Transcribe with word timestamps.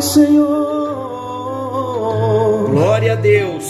Senhor. 0.00 0.86
Glória 2.70 3.12
a 3.12 3.16
Deus. 3.16 3.64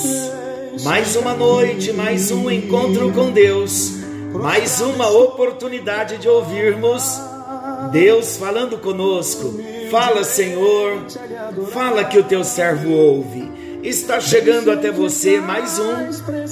Mais 0.83 1.17
uma 1.17 1.35
noite, 1.35 1.93
mais 1.93 2.31
um 2.31 2.51
encontro 2.51 3.13
com 3.13 3.31
Deus, 3.31 3.93
mais 4.33 4.81
uma 4.81 5.09
oportunidade 5.09 6.19
de 6.19 6.29
ouvirmos 6.29 7.19
Deus 7.91 8.37
falando 8.37 8.79
conosco. 8.79 9.59
Fala, 9.91 10.25
Senhor. 10.25 11.07
Fala 11.73 12.05
que 12.05 12.19
o 12.19 12.25
teu 12.25 12.45
servo 12.45 12.91
ouve. 12.91 13.51
Está 13.83 14.21
chegando 14.21 14.71
até 14.71 14.91
você 14.91 15.41
mais 15.41 15.79
um 15.79 15.95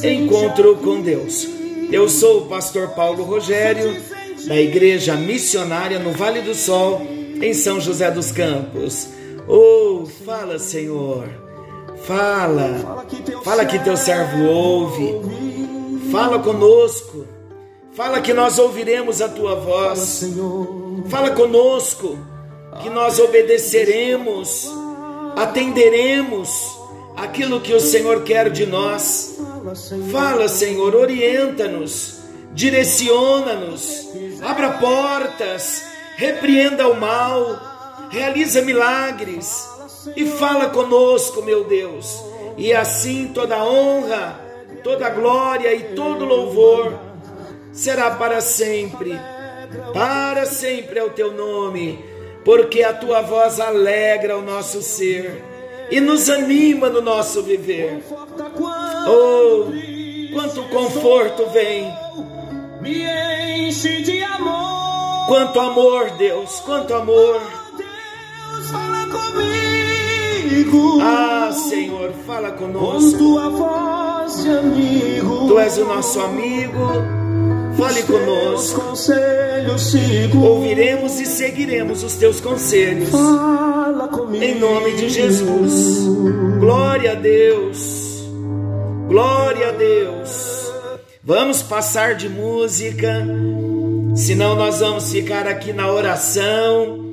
encontro 0.07 0.77
com 0.77 1.01
Deus. 1.01 1.47
Eu 1.91 2.09
sou 2.09 2.43
o 2.43 2.47
pastor 2.47 2.89
Paulo 2.91 3.25
Rogério, 3.25 4.01
da 4.47 4.57
Igreja 4.57 5.17
Missionária 5.17 5.99
no 5.99 6.13
Vale 6.13 6.41
do 6.41 6.55
Sol, 6.55 7.03
em 7.41 7.53
São 7.53 7.81
José 7.81 8.11
dos 8.11 8.31
Campos. 8.31 9.09
Oh, 9.49 10.07
fala, 10.25 10.59
Senhor. 10.59 11.29
Fala. 12.05 13.05
Fala 13.43 13.65
que 13.65 13.79
teu 13.79 13.97
servo 13.97 14.45
ouve. 14.45 15.21
Fala 16.11 16.39
conosco. 16.39 17.27
Fala 17.93 18.21
que 18.21 18.33
nós 18.35 18.59
ouviremos 18.59 19.23
a 19.23 19.29
tua 19.29 19.55
voz. 19.55 20.25
Fala 21.09 21.31
conosco 21.31 22.19
que 22.83 22.91
nós 22.91 23.19
obedeceremos, 23.19 24.69
atenderemos 25.37 26.77
aquilo 27.17 27.61
que 27.61 27.73
o 27.73 27.81
Senhor 27.81 28.23
quer 28.25 28.51
de 28.51 28.67
nós. 28.67 29.39
Fala, 30.11 30.49
Senhor, 30.49 30.95
orienta-nos, 30.95 32.19
direciona-nos, 32.53 34.09
abra 34.43 34.73
portas, 34.73 35.83
repreenda 36.17 36.89
o 36.89 36.99
mal, 36.99 37.74
realiza 38.15 38.63
milagres 38.63 39.69
e 40.17 40.25
fala 40.25 40.71
conosco, 40.71 41.43
meu 41.43 41.65
Deus. 41.65 42.23
E 42.57 42.73
assim 42.73 43.33
toda 43.35 43.65
honra, 43.65 44.41
toda 44.85 45.11
glória 45.11 45.75
e 45.75 45.95
todo 45.95 46.25
louvor 46.25 46.95
será 47.73 48.13
para 48.13 48.41
sempre. 48.41 49.19
Para 49.93 50.47
sempre 50.47 51.01
é 51.01 51.03
o 51.03 51.11
teu 51.11 51.33
nome, 51.33 51.99
porque 52.45 52.85
a 52.85 52.93
tua 52.95 53.21
voz 53.23 53.59
alegra 53.59 54.39
o 54.39 54.43
nosso 54.43 54.81
ser 54.81 55.43
e 55.91 56.01
nos 56.01 56.31
anima 56.31 56.89
no 56.89 57.01
nosso 57.01 57.43
viver. 57.43 58.01
Oh, 59.09 59.67
quanto 60.33 60.63
conforto 60.69 61.47
vem, 61.51 61.93
Me 62.81 63.03
enche 63.67 64.03
de 64.03 64.23
amor. 64.23 65.27
quanto 65.27 65.59
amor, 65.59 66.11
Deus, 66.13 66.61
quanto 66.61 66.95
amor. 66.95 67.41
Deus, 68.55 68.71
fala 68.71 69.07
comigo. 69.07 71.01
Ah, 71.03 71.51
Senhor, 71.53 72.13
fala 72.27 72.51
Com 72.53 72.73
conosco. 72.73 73.19
tua 73.19 73.49
voz 73.51 74.43
de 74.43 74.49
amigo. 74.51 75.49
Tu 75.49 75.59
és 75.59 75.79
o 75.79 75.85
nosso 75.85 76.21
amigo, 76.21 76.89
fale 77.77 78.03
conosco. 78.03 78.83
Ouviremos 80.43 81.21
e 81.21 81.27
seguiremos 81.27 82.03
os 82.03 82.15
teus 82.15 82.41
conselhos. 82.41 83.11
Fala 83.11 84.09
comigo. 84.09 84.43
Em 84.43 84.59
nome 84.59 84.93
de 84.93 85.09
Jesus. 85.09 86.07
Glória 86.59 87.13
a 87.13 87.15
Deus. 87.15 88.25
Glória 89.09 89.69
a 89.69 89.73
Deus. 89.73 90.73
Vamos 91.23 91.63
passar 91.63 92.15
de 92.15 92.29
música, 92.29 93.27
senão 94.15 94.55
nós 94.57 94.81
vamos 94.81 95.11
ficar 95.11 95.47
aqui 95.47 95.73
na 95.73 95.91
oração. 95.91 97.04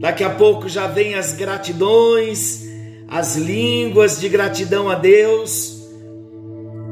Daqui 0.00 0.24
a 0.24 0.30
pouco 0.30 0.68
já 0.68 0.86
vem 0.86 1.14
as 1.14 1.32
gratidões, 1.32 2.64
as 3.08 3.36
línguas 3.36 4.20
de 4.20 4.28
gratidão 4.28 4.88
a 4.88 4.94
Deus. 4.94 5.88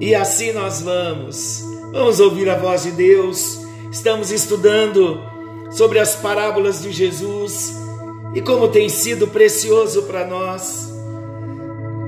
E 0.00 0.14
assim 0.14 0.52
nós 0.52 0.80
vamos. 0.80 1.62
Vamos 1.92 2.20
ouvir 2.20 2.48
a 2.48 2.56
voz 2.56 2.84
de 2.84 2.92
Deus. 2.92 3.60
Estamos 3.90 4.30
estudando 4.30 5.20
sobre 5.70 5.98
as 5.98 6.16
parábolas 6.16 6.82
de 6.82 6.92
Jesus 6.92 7.74
e 8.34 8.40
como 8.40 8.68
tem 8.68 8.88
sido 8.88 9.28
precioso 9.28 10.02
para 10.04 10.26
nós. 10.26 10.90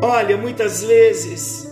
Olha, 0.03 0.37
muitas 0.37 0.83
vezes 0.83 1.71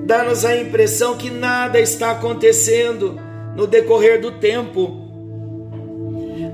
dá-nos 0.00 0.44
a 0.44 0.56
impressão 0.56 1.16
que 1.16 1.30
nada 1.30 1.80
está 1.80 2.12
acontecendo 2.12 3.18
no 3.56 3.66
decorrer 3.66 4.20
do 4.20 4.32
tempo. 4.32 5.04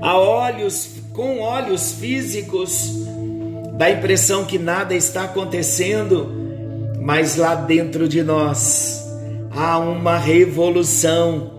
A 0.01 0.17
olhos, 0.17 0.92
com 1.13 1.39
olhos 1.41 1.91
físicos, 1.93 3.05
dá 3.77 3.85
a 3.85 3.91
impressão 3.91 4.45
que 4.45 4.57
nada 4.57 4.95
está 4.95 5.25
acontecendo, 5.25 6.27
mas 6.99 7.35
lá 7.35 7.53
dentro 7.53 8.09
de 8.09 8.23
nós 8.23 8.99
há 9.51 9.77
uma 9.77 10.17
revolução, 10.17 11.51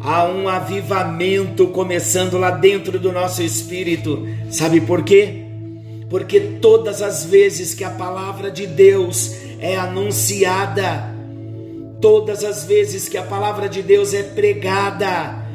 há 0.00 0.26
um 0.26 0.48
avivamento 0.48 1.66
começando 1.66 2.38
lá 2.38 2.50
dentro 2.50 2.98
do 2.98 3.12
nosso 3.12 3.42
espírito. 3.42 4.26
Sabe 4.50 4.80
por 4.80 5.04
quê? 5.04 5.44
Porque 6.08 6.40
todas 6.40 7.02
as 7.02 7.26
vezes 7.26 7.74
que 7.74 7.84
a 7.84 7.90
palavra 7.90 8.50
de 8.50 8.66
Deus 8.66 9.34
é 9.60 9.76
anunciada, 9.76 11.14
todas 12.00 12.42
as 12.42 12.64
vezes 12.64 13.06
que 13.06 13.18
a 13.18 13.22
palavra 13.22 13.68
de 13.68 13.82
Deus 13.82 14.14
é 14.14 14.22
pregada, 14.22 15.46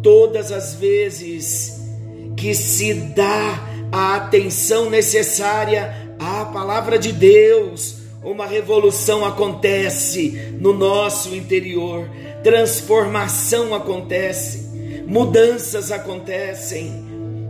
todas 0.00 0.52
as 0.52 0.74
vezes 0.74 1.79
que 2.40 2.54
se 2.54 2.94
dá 2.94 3.68
a 3.92 4.16
atenção 4.16 4.88
necessária 4.88 6.14
à 6.18 6.46
palavra 6.46 6.98
de 6.98 7.12
Deus, 7.12 7.96
uma 8.24 8.46
revolução 8.46 9.26
acontece 9.26 10.56
no 10.58 10.72
nosso 10.72 11.34
interior, 11.34 12.08
transformação 12.42 13.74
acontece, 13.74 15.04
mudanças 15.06 15.92
acontecem, 15.92 16.90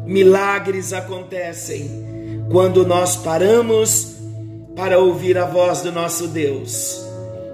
milagres 0.05 0.93
acontecem 0.93 1.89
quando 2.51 2.85
nós 2.85 3.15
paramos 3.15 4.17
para 4.75 4.99
ouvir 4.99 5.39
a 5.39 5.45
voz 5.45 5.83
do 5.83 5.93
nosso 5.93 6.27
Deus. 6.27 7.01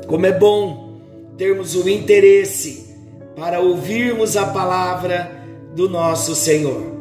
Como 0.06 0.24
é 0.24 0.32
bom 0.32 1.00
termos 1.36 1.74
o 1.74 1.86
interesse 1.86 2.96
para 3.36 3.60
ouvirmos 3.60 4.38
a 4.38 4.46
palavra 4.46 5.30
do 5.74 5.86
nosso 5.86 6.34
Senhor. 6.34 6.95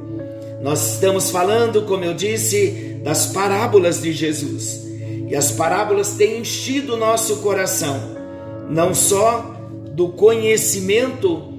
Nós 0.66 0.94
estamos 0.94 1.30
falando, 1.30 1.84
como 1.84 2.04
eu 2.04 2.16
disse, 2.16 3.00
das 3.04 3.28
parábolas 3.28 4.02
de 4.02 4.12
Jesus. 4.12 4.84
E 5.30 5.36
as 5.36 5.52
parábolas 5.52 6.14
têm 6.14 6.40
enchido 6.40 6.96
o 6.96 6.98
nosso 6.98 7.36
coração, 7.38 7.96
não 8.68 8.92
só 8.92 9.54
do 9.92 10.10
conhecimento, 10.10 11.54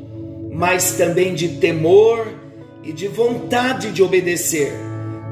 mas 0.50 0.94
também 0.96 1.36
de 1.36 1.50
temor 1.50 2.26
e 2.82 2.92
de 2.92 3.06
vontade 3.06 3.92
de 3.92 4.02
obedecer. 4.02 4.72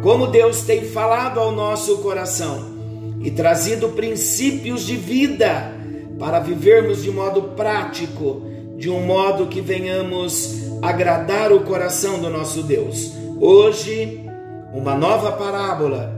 Como 0.04 0.28
Deus 0.28 0.60
tem 0.60 0.84
falado 0.84 1.40
ao 1.40 1.50
nosso 1.50 1.98
coração 1.98 2.76
e 3.22 3.30
trazido 3.32 3.88
princípios 3.88 4.86
de 4.86 4.94
vida 4.94 5.72
para 6.16 6.38
vivermos 6.38 7.02
de 7.02 7.10
modo 7.10 7.42
prático, 7.56 8.40
de 8.76 8.88
um 8.88 9.04
modo 9.04 9.48
que 9.48 9.60
venhamos 9.60 10.62
agradar 10.80 11.50
o 11.50 11.62
coração 11.62 12.20
do 12.20 12.30
nosso 12.30 12.62
Deus. 12.62 13.23
Hoje, 13.40 14.24
uma 14.72 14.94
nova 14.94 15.32
parábola. 15.32 16.12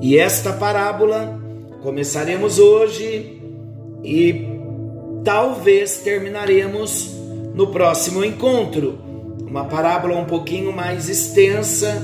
E 0.00 0.18
esta 0.18 0.52
parábola 0.52 1.38
começaremos 1.82 2.58
hoje 2.58 3.40
e 4.02 4.46
talvez 5.24 5.98
terminaremos 5.98 7.14
no 7.54 7.68
próximo 7.68 8.24
encontro. 8.24 8.98
Uma 9.40 9.66
parábola 9.66 10.16
um 10.16 10.24
pouquinho 10.24 10.72
mais 10.72 11.08
extensa 11.08 12.02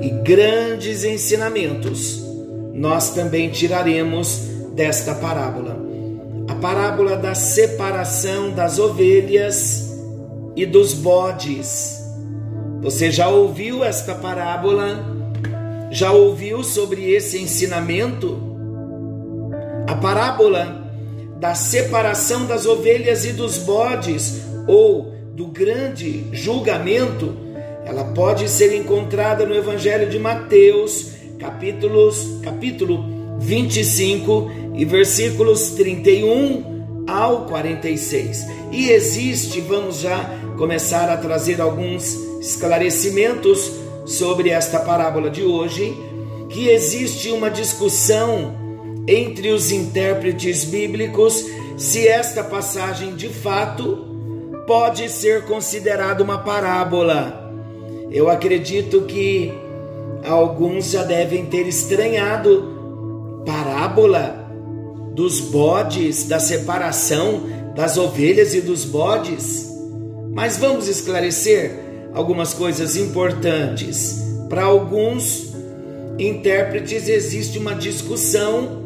e 0.00 0.10
grandes 0.10 1.04
ensinamentos 1.04 2.24
nós 2.72 3.10
também 3.10 3.50
tiraremos 3.50 4.48
desta 4.74 5.14
parábola. 5.14 5.78
A 6.48 6.54
parábola 6.54 7.16
da 7.16 7.34
separação 7.34 8.50
das 8.52 8.78
ovelhas 8.78 9.89
e 10.56 10.66
dos 10.66 10.94
bodes. 10.94 11.98
Você 12.82 13.10
já 13.10 13.28
ouviu 13.28 13.84
esta 13.84 14.14
parábola? 14.14 15.04
Já 15.90 16.12
ouviu 16.12 16.62
sobre 16.62 17.10
esse 17.12 17.38
ensinamento? 17.38 18.40
A 19.86 19.94
parábola 19.96 20.88
da 21.38 21.54
separação 21.54 22.46
das 22.46 22.66
ovelhas 22.66 23.24
e 23.24 23.32
dos 23.32 23.58
bodes, 23.58 24.42
ou 24.66 25.12
do 25.34 25.46
grande 25.46 26.26
julgamento, 26.32 27.34
ela 27.84 28.04
pode 28.04 28.48
ser 28.48 28.74
encontrada 28.76 29.46
no 29.46 29.54
Evangelho 29.54 30.08
de 30.08 30.18
Mateus, 30.18 31.12
capítulos, 31.38 32.40
capítulo 32.42 33.04
25 33.40 34.50
e 34.74 34.84
versículos 34.84 35.70
31 35.70 36.69
ao 37.10 37.46
46. 37.46 38.46
E 38.70 38.90
existe, 38.90 39.60
vamos 39.60 40.00
já 40.00 40.38
começar 40.56 41.10
a 41.10 41.16
trazer 41.16 41.60
alguns 41.60 42.14
esclarecimentos 42.40 43.72
sobre 44.06 44.50
esta 44.50 44.80
parábola 44.80 45.30
de 45.30 45.42
hoje, 45.42 45.96
que 46.48 46.68
existe 46.68 47.30
uma 47.30 47.50
discussão 47.50 48.54
entre 49.06 49.50
os 49.50 49.72
intérpretes 49.72 50.64
bíblicos 50.64 51.44
se 51.76 52.06
esta 52.06 52.44
passagem 52.44 53.14
de 53.14 53.28
fato 53.28 54.06
pode 54.66 55.08
ser 55.08 55.44
considerada 55.46 56.22
uma 56.22 56.38
parábola. 56.38 57.52
Eu 58.10 58.28
acredito 58.28 59.02
que 59.02 59.52
alguns 60.24 60.90
já 60.90 61.02
devem 61.02 61.46
ter 61.46 61.66
estranhado 61.66 63.42
parábola 63.46 64.39
dos 65.20 65.38
bodes, 65.38 66.24
da 66.24 66.40
separação 66.40 67.42
das 67.76 67.98
ovelhas 67.98 68.54
e 68.54 68.62
dos 68.62 68.86
bodes. 68.86 69.70
Mas 70.32 70.56
vamos 70.56 70.88
esclarecer 70.88 71.78
algumas 72.14 72.54
coisas 72.54 72.96
importantes. 72.96 74.18
Para 74.48 74.62
alguns 74.64 75.52
intérpretes 76.18 77.06
existe 77.06 77.58
uma 77.58 77.74
discussão 77.74 78.80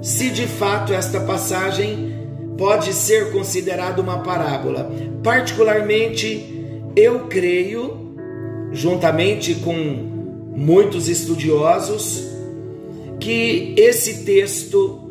se 0.00 0.30
de 0.30 0.46
fato 0.46 0.94
esta 0.94 1.20
passagem 1.20 2.14
pode 2.56 2.94
ser 2.94 3.30
considerada 3.30 4.00
uma 4.00 4.20
parábola. 4.20 4.90
Particularmente, 5.22 6.46
eu 6.96 7.26
creio, 7.26 8.16
juntamente 8.72 9.56
com 9.56 9.74
muitos 10.56 11.10
estudiosos, 11.10 12.24
que 13.20 13.74
esse 13.76 14.24
texto 14.24 15.03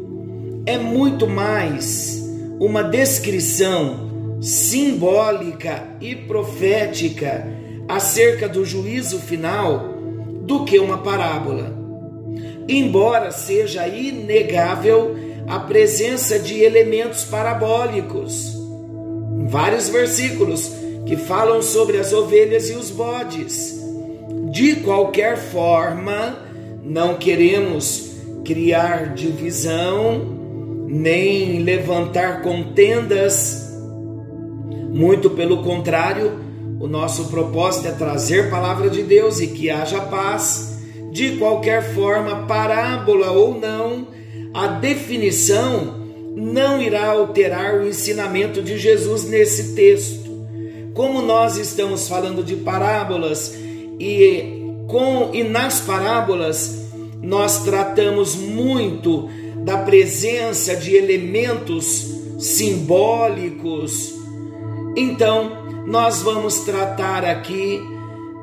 é 0.65 0.77
muito 0.77 1.27
mais 1.27 2.23
uma 2.59 2.83
descrição 2.83 4.37
simbólica 4.41 5.83
e 5.99 6.15
profética 6.15 7.45
acerca 7.87 8.47
do 8.47 8.63
juízo 8.63 9.19
final 9.19 9.93
do 10.41 10.63
que 10.63 10.79
uma 10.79 10.99
parábola. 10.99 11.73
Embora 12.67 13.31
seja 13.31 13.87
inegável 13.87 15.15
a 15.47 15.59
presença 15.59 16.39
de 16.39 16.61
elementos 16.61 17.25
parabólicos, 17.25 18.57
vários 19.47 19.89
versículos 19.89 20.71
que 21.05 21.17
falam 21.17 21.61
sobre 21.61 21.97
as 21.97 22.13
ovelhas 22.13 22.69
e 22.69 22.73
os 22.73 22.89
bodes. 22.89 23.81
De 24.49 24.77
qualquer 24.77 25.37
forma, 25.37 26.37
não 26.81 27.15
queremos 27.15 28.13
criar 28.45 29.13
divisão 29.13 30.42
nem 30.93 31.63
levantar 31.63 32.43
contendas. 32.43 33.73
Muito 34.91 35.31
pelo 35.31 35.63
contrário, 35.63 36.33
o 36.79 36.87
nosso 36.87 37.29
propósito 37.29 37.87
é 37.87 37.91
trazer 37.91 38.51
palavra 38.51 38.89
de 38.91 39.01
Deus 39.01 39.39
e 39.39 39.47
que 39.47 39.71
haja 39.71 40.01
paz. 40.01 40.77
De 41.11 41.37
qualquer 41.37 41.93
forma, 41.93 42.45
parábola 42.45 43.31
ou 43.31 43.59
não, 43.59 44.07
a 44.53 44.67
definição 44.67 46.01
não 46.35 46.81
irá 46.81 47.07
alterar 47.07 47.75
o 47.75 47.87
ensinamento 47.87 48.61
de 48.61 48.77
Jesus 48.77 49.27
nesse 49.27 49.75
texto. 49.75 50.31
Como 50.93 51.23
nós 51.23 51.57
estamos 51.57 52.07
falando 52.07 52.43
de 52.43 52.55
parábolas 52.57 53.55
e 53.99 54.61
com 54.87 55.31
e 55.33 55.43
nas 55.43 55.81
parábolas 55.81 56.83
nós 57.21 57.63
tratamos 57.63 58.35
muito 58.35 59.29
da 59.63 59.77
presença 59.77 60.75
de 60.75 60.95
elementos 60.95 62.11
simbólicos. 62.37 64.13
Então, 64.95 65.83
nós 65.85 66.21
vamos 66.21 66.59
tratar 66.59 67.25
aqui 67.25 67.81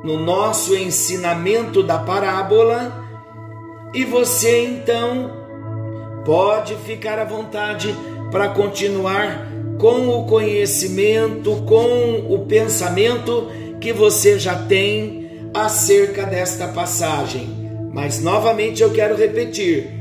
no 0.03 0.17
nosso 0.17 0.75
ensinamento 0.75 1.83
da 1.83 1.99
parábola 1.99 3.05
e 3.93 4.03
você 4.03 4.65
então 4.65 5.31
pode 6.25 6.75
ficar 6.77 7.19
à 7.19 7.25
vontade 7.25 7.95
para 8.31 8.49
continuar 8.49 9.47
com 9.77 10.07
o 10.09 10.25
conhecimento, 10.25 11.63
com 11.67 12.33
o 12.33 12.45
pensamento 12.47 13.47
que 13.79 13.91
você 13.91 14.39
já 14.39 14.55
tem 14.55 15.49
acerca 15.53 16.25
desta 16.25 16.67
passagem. 16.67 17.49
Mas 17.91 18.21
novamente 18.21 18.81
eu 18.81 18.91
quero 18.91 19.17
repetir: 19.17 20.00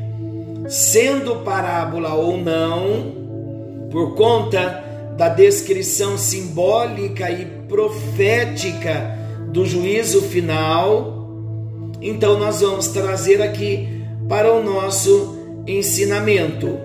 sendo 0.70 1.42
parábola 1.44 2.14
ou 2.14 2.38
não, 2.38 3.88
por 3.90 4.14
conta 4.14 4.84
da 5.18 5.28
descrição 5.28 6.16
simbólica 6.16 7.28
e 7.28 7.44
profética 7.68 9.18
do 9.48 9.66
juízo 9.66 10.22
final, 10.22 11.18
então 12.00 12.38
nós 12.38 12.60
vamos 12.60 12.86
trazer 12.86 13.42
aqui 13.42 14.00
para 14.28 14.52
o 14.52 14.62
nosso 14.62 15.64
ensinamento. 15.66 16.78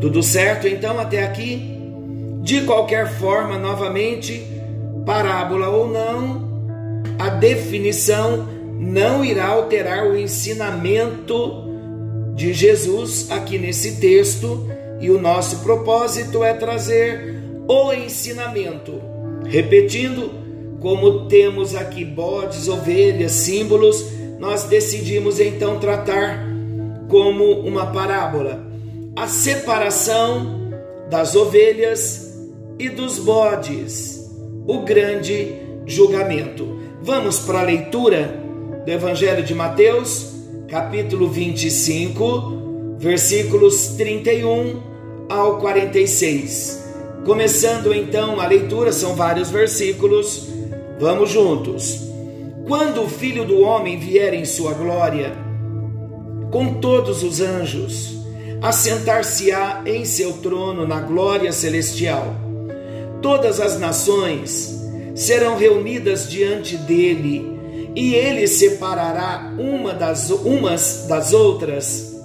Tudo 0.00 0.22
certo 0.22 0.68
então 0.68 1.00
até 1.00 1.24
aqui? 1.24 1.76
De 2.42 2.62
qualquer 2.62 3.10
forma, 3.18 3.58
novamente, 3.58 4.46
parábola 5.04 5.68
ou 5.68 5.88
não, 5.88 6.48
a 7.18 7.28
definição 7.28 8.46
não 8.78 9.24
irá 9.24 9.48
alterar 9.48 10.06
o 10.06 10.16
ensinamento 10.16 11.67
de 12.38 12.54
Jesus 12.54 13.32
aqui 13.32 13.58
nesse 13.58 13.96
texto, 13.96 14.70
e 15.00 15.10
o 15.10 15.20
nosso 15.20 15.58
propósito 15.58 16.44
é 16.44 16.54
trazer 16.54 17.34
o 17.66 17.92
ensinamento. 17.92 19.00
Repetindo, 19.44 20.30
como 20.78 21.26
temos 21.26 21.74
aqui 21.74 22.04
bodes, 22.04 22.68
ovelhas, 22.68 23.32
símbolos, 23.32 24.06
nós 24.38 24.64
decidimos 24.64 25.40
então 25.40 25.80
tratar 25.80 26.46
como 27.08 27.44
uma 27.60 27.86
parábola 27.86 28.64
a 29.16 29.26
separação 29.26 30.70
das 31.10 31.34
ovelhas 31.34 32.38
e 32.78 32.88
dos 32.88 33.18
bodes, 33.18 34.30
o 34.64 34.82
grande 34.82 35.54
julgamento. 35.84 36.78
Vamos 37.02 37.40
para 37.40 37.60
a 37.60 37.64
leitura 37.64 38.40
do 38.84 38.92
Evangelho 38.92 39.42
de 39.42 39.56
Mateus, 39.56 40.37
capítulo 40.68 41.30
25, 41.30 42.96
versículos 42.98 43.94
31 43.96 44.82
ao 45.26 45.58
46. 45.58 46.84
Começando 47.24 47.94
então 47.94 48.38
a 48.38 48.46
leitura, 48.46 48.92
são 48.92 49.16
vários 49.16 49.50
versículos. 49.50 50.46
Vamos 51.00 51.30
juntos. 51.30 52.02
Quando 52.66 53.02
o 53.02 53.08
Filho 53.08 53.46
do 53.46 53.60
Homem 53.60 53.98
vier 53.98 54.34
em 54.34 54.44
sua 54.44 54.74
glória, 54.74 55.32
com 56.50 56.74
todos 56.74 57.22
os 57.22 57.40
anjos, 57.40 58.18
assentar-se-á 58.60 59.82
em 59.86 60.04
seu 60.04 60.34
trono 60.34 60.86
na 60.86 61.00
glória 61.00 61.50
celestial. 61.50 62.34
Todas 63.22 63.58
as 63.58 63.80
nações 63.80 64.82
serão 65.14 65.56
reunidas 65.56 66.28
diante 66.28 66.76
dele 66.76 67.57
e 67.98 68.14
ele 68.14 68.46
separará 68.46 69.52
uma 69.58 69.92
das, 69.92 70.30
umas 70.30 71.06
das 71.08 71.32
outras, 71.32 72.16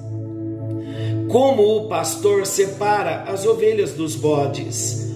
como 1.27 1.77
o 1.77 1.87
pastor 1.87 2.45
separa 2.45 3.23
as 3.23 3.43
ovelhas 3.43 3.93
dos 3.93 4.15
bodes, 4.15 5.11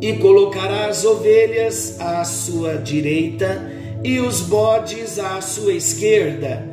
e 0.00 0.14
colocará 0.14 0.86
as 0.86 1.04
ovelhas 1.04 2.00
à 2.00 2.24
sua 2.24 2.76
direita 2.76 3.70
e 4.02 4.18
os 4.18 4.40
bodes 4.40 5.18
à 5.18 5.42
sua 5.42 5.74
esquerda. 5.74 6.66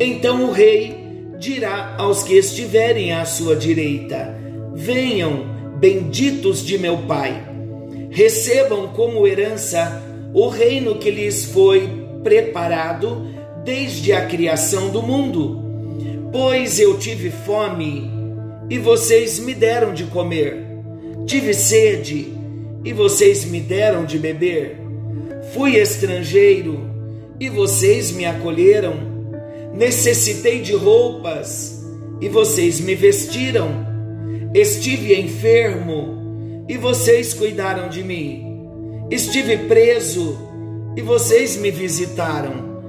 Então 0.00 0.46
o 0.46 0.50
rei 0.50 0.96
dirá 1.38 1.94
aos 1.96 2.24
que 2.24 2.34
estiverem 2.34 3.12
à 3.12 3.24
sua 3.24 3.54
direita: 3.54 4.36
Venham, 4.74 5.46
benditos 5.78 6.66
de 6.66 6.76
meu 6.76 6.98
Pai, 7.06 7.40
recebam 8.10 8.88
como 8.88 9.28
herança 9.28 10.02
o 10.34 10.48
reino 10.48 10.96
que 10.96 11.08
lhes 11.08 11.44
foi 11.44 11.97
preparado 12.22 13.26
desde 13.64 14.12
a 14.12 14.26
criação 14.26 14.90
do 14.90 15.02
mundo. 15.02 15.64
Pois 16.32 16.78
eu 16.78 16.98
tive 16.98 17.30
fome 17.30 18.10
e 18.68 18.78
vocês 18.78 19.38
me 19.38 19.54
deram 19.54 19.94
de 19.94 20.04
comer, 20.04 20.64
tive 21.26 21.54
sede 21.54 22.32
e 22.84 22.92
vocês 22.92 23.44
me 23.44 23.60
deram 23.60 24.04
de 24.04 24.18
beber, 24.18 24.88
Fui 25.52 25.76
estrangeiro 25.76 26.78
e 27.40 27.48
vocês 27.48 28.10
me 28.10 28.26
acolheram. 28.26 28.94
Necessitei 29.74 30.60
de 30.60 30.74
roupas 30.74 31.82
e 32.20 32.28
vocês 32.28 32.80
me 32.80 32.94
vestiram. 32.94 33.86
Estive 34.54 35.18
enfermo 35.18 36.64
e 36.68 36.76
vocês 36.76 37.32
cuidaram 37.32 37.88
de 37.88 38.02
mim. 38.04 38.44
Estive 39.10 39.56
preso 39.56 40.47
e 40.98 41.00
vocês 41.00 41.56
me 41.56 41.70
visitaram. 41.70 42.82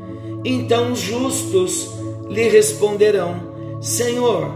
Então 0.43 0.93
os 0.93 0.99
justos 0.99 1.91
lhe 2.27 2.49
responderão: 2.49 3.79
Senhor, 3.79 4.51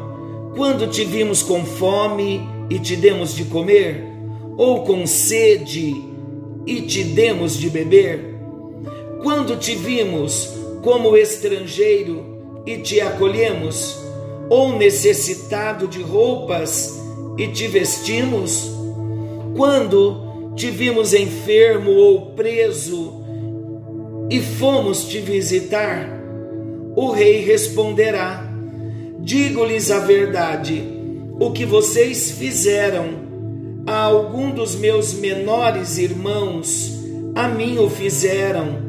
quando 0.55 0.88
te 0.88 1.05
vimos 1.05 1.43
com 1.43 1.63
fome 1.63 2.41
e 2.67 2.79
te 2.79 2.95
demos 2.95 3.36
de 3.36 3.45
comer, 3.45 4.03
ou 4.57 4.83
com 4.83 5.05
sede 5.05 5.93
e 6.65 6.81
te 6.81 7.03
demos 7.03 7.55
de 7.55 7.69
beber? 7.69 8.39
Quando 9.22 9.55
te 9.55 9.75
vimos 9.75 10.50
como 10.81 11.15
estrangeiro 11.15 12.25
e 12.65 12.77
te 12.77 13.00
acolhemos, 13.01 14.00
ou 14.50 14.75
necessitado 14.75 15.88
de 15.88 16.01
roupas 16.01 17.00
e 17.38 17.48
te 17.50 17.67
vestimos? 17.67 18.72
Quando 19.55 20.53
te 20.55 20.72
vimos 20.72 21.13
enfermo 21.13 21.91
ou 21.91 22.31
preso 22.31 23.22
e 24.33 24.41
fomos 24.41 25.05
te 25.05 25.19
visitar? 25.19 26.09
O 26.95 27.11
rei 27.11 27.45
responderá: 27.45 28.43
Digo-lhes 29.19 29.91
a 29.91 29.99
verdade, 29.99 30.83
o 31.39 31.51
que 31.51 31.67
vocês 31.67 32.31
fizeram 32.31 33.09
a 33.85 34.05
algum 34.05 34.49
dos 34.49 34.73
meus 34.73 35.13
menores 35.13 35.99
irmãos, 35.99 36.99
a 37.35 37.47
mim 37.47 37.77
o 37.77 37.87
fizeram. 37.91 38.81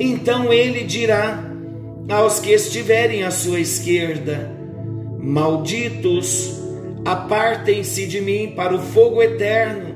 Então 0.00 0.50
ele 0.50 0.82
dirá 0.82 1.44
aos 2.08 2.40
que 2.40 2.50
estiverem 2.50 3.22
à 3.22 3.30
sua 3.30 3.60
esquerda: 3.60 4.50
Malditos, 5.18 6.58
apartem-se 7.04 8.06
de 8.06 8.18
mim 8.18 8.54
para 8.56 8.74
o 8.74 8.80
fogo 8.80 9.20
eterno, 9.20 9.94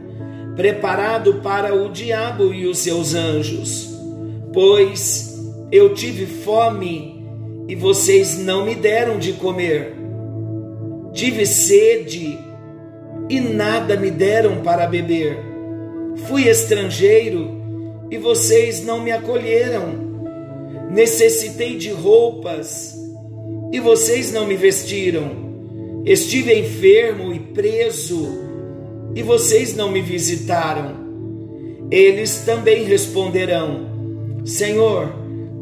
preparado 0.54 1.36
para 1.36 1.74
o 1.74 1.88
diabo 1.88 2.52
e 2.52 2.66
os 2.66 2.76
seus 2.76 3.14
anjos. 3.14 3.97
Pois 4.52 5.38
eu 5.70 5.94
tive 5.94 6.26
fome 6.26 7.26
e 7.68 7.74
vocês 7.74 8.38
não 8.38 8.64
me 8.64 8.74
deram 8.74 9.18
de 9.18 9.34
comer. 9.34 9.94
Tive 11.12 11.44
sede 11.46 12.38
e 13.28 13.40
nada 13.40 13.96
me 13.96 14.10
deram 14.10 14.62
para 14.62 14.86
beber. 14.86 15.38
Fui 16.26 16.48
estrangeiro 16.48 17.58
e 18.10 18.16
vocês 18.16 18.84
não 18.84 19.00
me 19.00 19.12
acolheram. 19.12 20.08
Necessitei 20.90 21.76
de 21.76 21.90
roupas 21.90 22.96
e 23.72 23.80
vocês 23.80 24.32
não 24.32 24.46
me 24.46 24.56
vestiram. 24.56 25.48
Estive 26.04 26.58
enfermo 26.58 27.34
e 27.34 27.38
preso 27.38 28.48
e 29.14 29.22
vocês 29.22 29.76
não 29.76 29.90
me 29.90 30.00
visitaram. 30.00 30.96
Eles 31.90 32.42
também 32.46 32.84
responderão: 32.84 33.87
Senhor, 34.48 35.12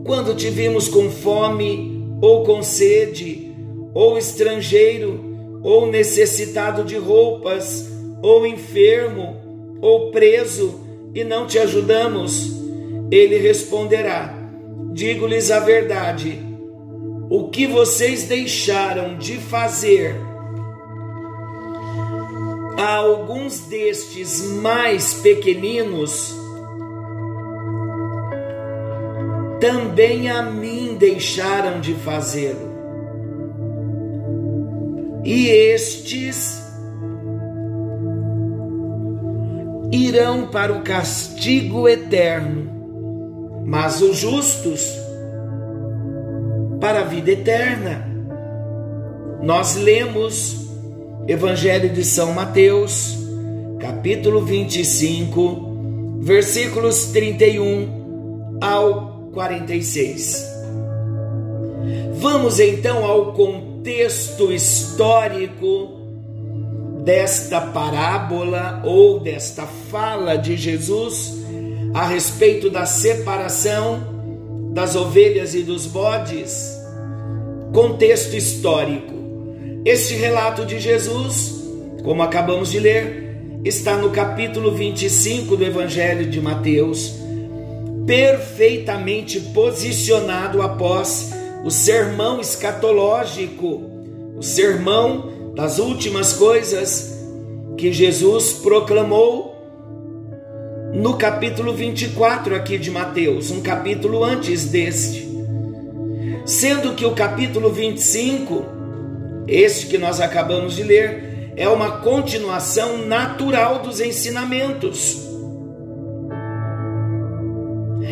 quando 0.04 0.36
te 0.36 0.48
vimos 0.48 0.86
com 0.86 1.10
fome 1.10 2.16
ou 2.22 2.44
com 2.44 2.62
sede, 2.62 3.52
ou 3.92 4.16
estrangeiro, 4.16 5.58
ou 5.60 5.86
necessitado 5.86 6.84
de 6.84 6.96
roupas, 6.96 7.90
ou 8.22 8.46
enfermo, 8.46 9.78
ou 9.82 10.12
preso, 10.12 10.80
e 11.12 11.24
não 11.24 11.48
te 11.48 11.58
ajudamos? 11.58 12.52
Ele 13.10 13.36
responderá: 13.38 14.32
Digo-lhes 14.92 15.50
a 15.50 15.58
verdade, 15.58 16.38
o 17.28 17.48
que 17.48 17.66
vocês 17.66 18.28
deixaram 18.28 19.18
de 19.18 19.36
fazer 19.36 20.14
a 22.78 22.94
alguns 22.94 23.62
destes 23.62 24.42
mais 24.42 25.14
pequeninos, 25.14 26.45
também 29.60 30.30
a 30.30 30.42
mim 30.42 30.96
deixaram 30.98 31.80
de 31.80 31.94
fazê-lo 31.94 32.76
e 35.26 35.48
estes 35.48 36.64
irão 39.90 40.46
para 40.46 40.72
o 40.72 40.82
castigo 40.82 41.88
eterno, 41.88 42.70
mas 43.66 44.00
os 44.00 44.18
justos 44.18 44.88
para 46.80 47.00
a 47.00 47.04
vida 47.04 47.32
eterna. 47.32 48.08
Nós 49.42 49.74
lemos 49.74 50.68
Evangelho 51.26 51.92
de 51.92 52.04
São 52.04 52.32
Mateus, 52.32 53.18
capítulo 53.80 54.44
25, 54.44 56.18
versículos 56.20 57.06
31 57.06 58.58
ao 58.60 59.05
46. 59.36 60.46
Vamos 62.14 62.58
então 62.58 63.04
ao 63.04 63.34
contexto 63.34 64.50
histórico 64.50 65.90
desta 67.04 67.60
parábola 67.60 68.80
ou 68.82 69.20
desta 69.20 69.66
fala 69.66 70.36
de 70.36 70.56
Jesus 70.56 71.34
a 71.92 72.06
respeito 72.06 72.70
da 72.70 72.86
separação 72.86 74.70
das 74.72 74.96
ovelhas 74.96 75.54
e 75.54 75.62
dos 75.62 75.84
bodes. 75.84 76.74
Contexto 77.74 78.34
histórico. 78.34 79.12
Este 79.84 80.14
relato 80.14 80.64
de 80.64 80.80
Jesus, 80.80 81.62
como 82.02 82.22
acabamos 82.22 82.70
de 82.70 82.80
ler, 82.80 83.60
está 83.62 83.98
no 83.98 84.10
capítulo 84.10 84.72
25 84.74 85.58
do 85.58 85.64
Evangelho 85.64 86.24
de 86.30 86.40
Mateus, 86.40 87.25
perfeitamente 88.06 89.40
posicionado 89.40 90.62
após 90.62 91.32
o 91.64 91.70
sermão 91.70 92.40
escatológico, 92.40 93.82
o 94.36 94.42
sermão 94.42 95.52
das 95.54 95.78
últimas 95.78 96.32
coisas 96.32 97.18
que 97.76 97.92
Jesus 97.92 98.52
proclamou 98.52 99.56
no 100.94 101.18
capítulo 101.18 101.74
24 101.74 102.54
aqui 102.54 102.78
de 102.78 102.90
Mateus, 102.90 103.50
um 103.50 103.60
capítulo 103.60 104.22
antes 104.22 104.66
deste. 104.66 105.26
Sendo 106.46 106.94
que 106.94 107.04
o 107.04 107.12
capítulo 107.12 107.70
25, 107.70 108.64
este 109.48 109.86
que 109.86 109.98
nós 109.98 110.20
acabamos 110.20 110.76
de 110.76 110.84
ler, 110.84 111.52
é 111.56 111.68
uma 111.68 111.98
continuação 111.98 112.98
natural 112.98 113.80
dos 113.80 114.00
ensinamentos. 114.00 115.25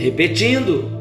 Repetindo, 0.05 0.93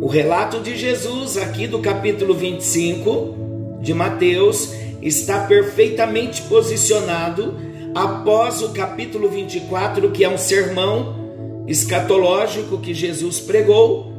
O 0.00 0.06
relato 0.06 0.58
de 0.60 0.74
Jesus, 0.74 1.36
aqui 1.36 1.66
do 1.66 1.80
capítulo 1.80 2.32
25 2.32 3.78
de 3.82 3.92
Mateus, 3.92 4.72
está 5.02 5.40
perfeitamente 5.40 6.40
posicionado 6.42 7.54
após 7.94 8.62
o 8.62 8.70
capítulo 8.70 9.28
24, 9.28 10.10
que 10.10 10.24
é 10.24 10.28
um 10.30 10.38
sermão 10.38 11.64
escatológico 11.66 12.78
que 12.78 12.94
Jesus 12.94 13.38
pregou. 13.38 14.10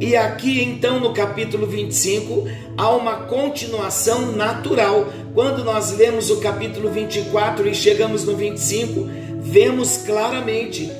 E 0.00 0.16
aqui 0.16 0.62
então 0.62 0.98
no 0.98 1.12
capítulo 1.12 1.66
25 1.66 2.48
há 2.78 2.90
uma 2.96 3.16
continuação 3.26 4.32
natural. 4.32 5.12
Quando 5.34 5.62
nós 5.62 5.92
lemos 5.92 6.30
o 6.30 6.40
capítulo 6.40 6.90
24 6.90 7.68
e 7.68 7.74
chegamos 7.74 8.24
no 8.24 8.34
25, 8.34 9.06
vemos 9.42 9.98
claramente 9.98 10.90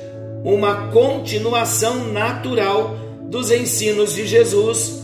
uma 0.43 0.89
continuação 0.89 2.11
natural 2.11 2.97
dos 3.29 3.49
ensinos 3.49 4.13
de 4.13 4.27
Jesus, 4.27 5.01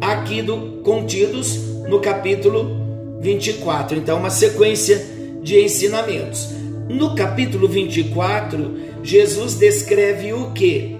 aqui 0.00 0.42
do, 0.42 0.82
contidos 0.82 1.56
no 1.88 2.00
capítulo 2.00 2.82
24. 3.20 3.96
Então, 3.96 4.18
uma 4.18 4.30
sequência 4.30 5.06
de 5.40 5.60
ensinamentos. 5.60 6.48
No 6.88 7.14
capítulo 7.14 7.68
24, 7.68 8.76
Jesus 9.02 9.54
descreve 9.54 10.32
o 10.32 10.50
que? 10.50 10.96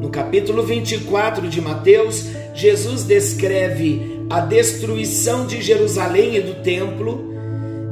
No 0.00 0.10
capítulo 0.10 0.62
24 0.64 1.46
de 1.48 1.60
Mateus, 1.60 2.26
Jesus 2.54 3.04
descreve 3.04 4.26
a 4.28 4.40
destruição 4.40 5.46
de 5.46 5.62
Jerusalém 5.62 6.36
e 6.36 6.40
do 6.40 6.62
templo 6.62 7.30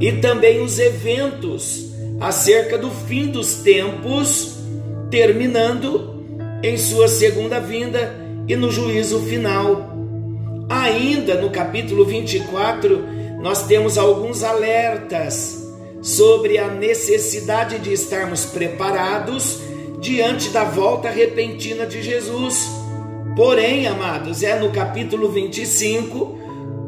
e 0.00 0.12
também 0.12 0.60
os 0.60 0.78
eventos 0.78 1.87
acerca 2.20 2.76
do 2.76 2.90
fim 2.90 3.26
dos 3.26 3.56
tempos, 3.56 4.58
terminando 5.10 6.18
em 6.62 6.76
sua 6.76 7.08
segunda 7.08 7.60
vinda 7.60 8.14
e 8.46 8.56
no 8.56 8.70
juízo 8.70 9.20
final. 9.20 9.96
Ainda 10.68 11.40
no 11.40 11.50
capítulo 11.50 12.04
24, 12.04 13.02
nós 13.40 13.66
temos 13.66 13.96
alguns 13.96 14.42
alertas 14.42 15.66
sobre 16.02 16.58
a 16.58 16.68
necessidade 16.68 17.78
de 17.78 17.92
estarmos 17.92 18.44
preparados 18.46 19.60
diante 20.00 20.50
da 20.50 20.64
volta 20.64 21.08
repentina 21.08 21.86
de 21.86 22.02
Jesus. 22.02 22.68
Porém, 23.36 23.86
amados, 23.86 24.42
é 24.42 24.58
no 24.58 24.70
capítulo 24.70 25.30
25, 25.30 26.38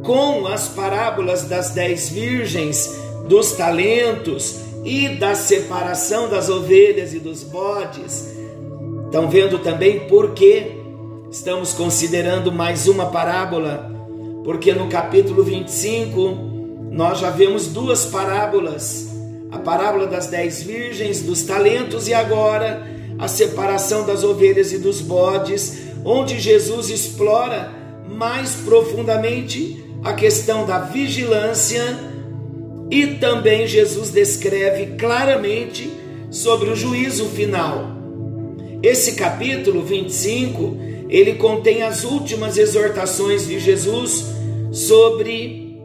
com 0.04 0.46
as 0.46 0.68
parábolas 0.68 1.44
das 1.44 1.70
dez 1.70 2.08
virgens, 2.08 2.98
dos 3.28 3.52
talentos 3.52 4.69
e 4.84 5.08
da 5.08 5.34
separação 5.34 6.28
das 6.28 6.48
ovelhas 6.48 7.12
e 7.12 7.18
dos 7.18 7.42
bodes. 7.42 8.28
Estão 9.06 9.28
vendo 9.28 9.58
também 9.58 10.00
por 10.08 10.32
que 10.32 10.72
estamos 11.30 11.72
considerando 11.72 12.52
mais 12.52 12.86
uma 12.86 13.06
parábola? 13.06 13.90
Porque 14.44 14.72
no 14.72 14.88
capítulo 14.88 15.42
25 15.42 16.88
nós 16.90 17.18
já 17.18 17.30
vemos 17.30 17.66
duas 17.66 18.06
parábolas: 18.06 19.08
a 19.50 19.58
parábola 19.58 20.06
das 20.06 20.28
dez 20.28 20.62
virgens, 20.62 21.22
dos 21.22 21.42
talentos 21.42 22.08
e 22.08 22.14
agora 22.14 22.88
a 23.18 23.28
separação 23.28 24.06
das 24.06 24.24
ovelhas 24.24 24.72
e 24.72 24.78
dos 24.78 25.00
bodes, 25.02 25.78
onde 26.04 26.40
Jesus 26.40 26.88
explora 26.88 27.70
mais 28.08 28.54
profundamente 28.54 29.84
a 30.02 30.14
questão 30.14 30.64
da 30.64 30.78
vigilância 30.78 32.09
e 32.90 33.06
também 33.18 33.66
Jesus 33.66 34.10
descreve 34.10 34.96
claramente 34.96 35.90
sobre 36.30 36.70
o 36.70 36.76
juízo 36.76 37.26
final. 37.26 37.96
Esse 38.82 39.12
capítulo 39.12 39.82
25, 39.82 40.76
ele 41.08 41.34
contém 41.34 41.82
as 41.82 42.04
últimas 42.04 42.56
exortações 42.56 43.46
de 43.46 43.60
Jesus 43.60 44.26
sobre 44.72 45.78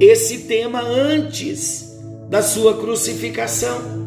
esse 0.00 0.40
tema 0.40 0.82
antes 0.82 1.94
da 2.28 2.42
sua 2.42 2.76
crucificação 2.76 4.04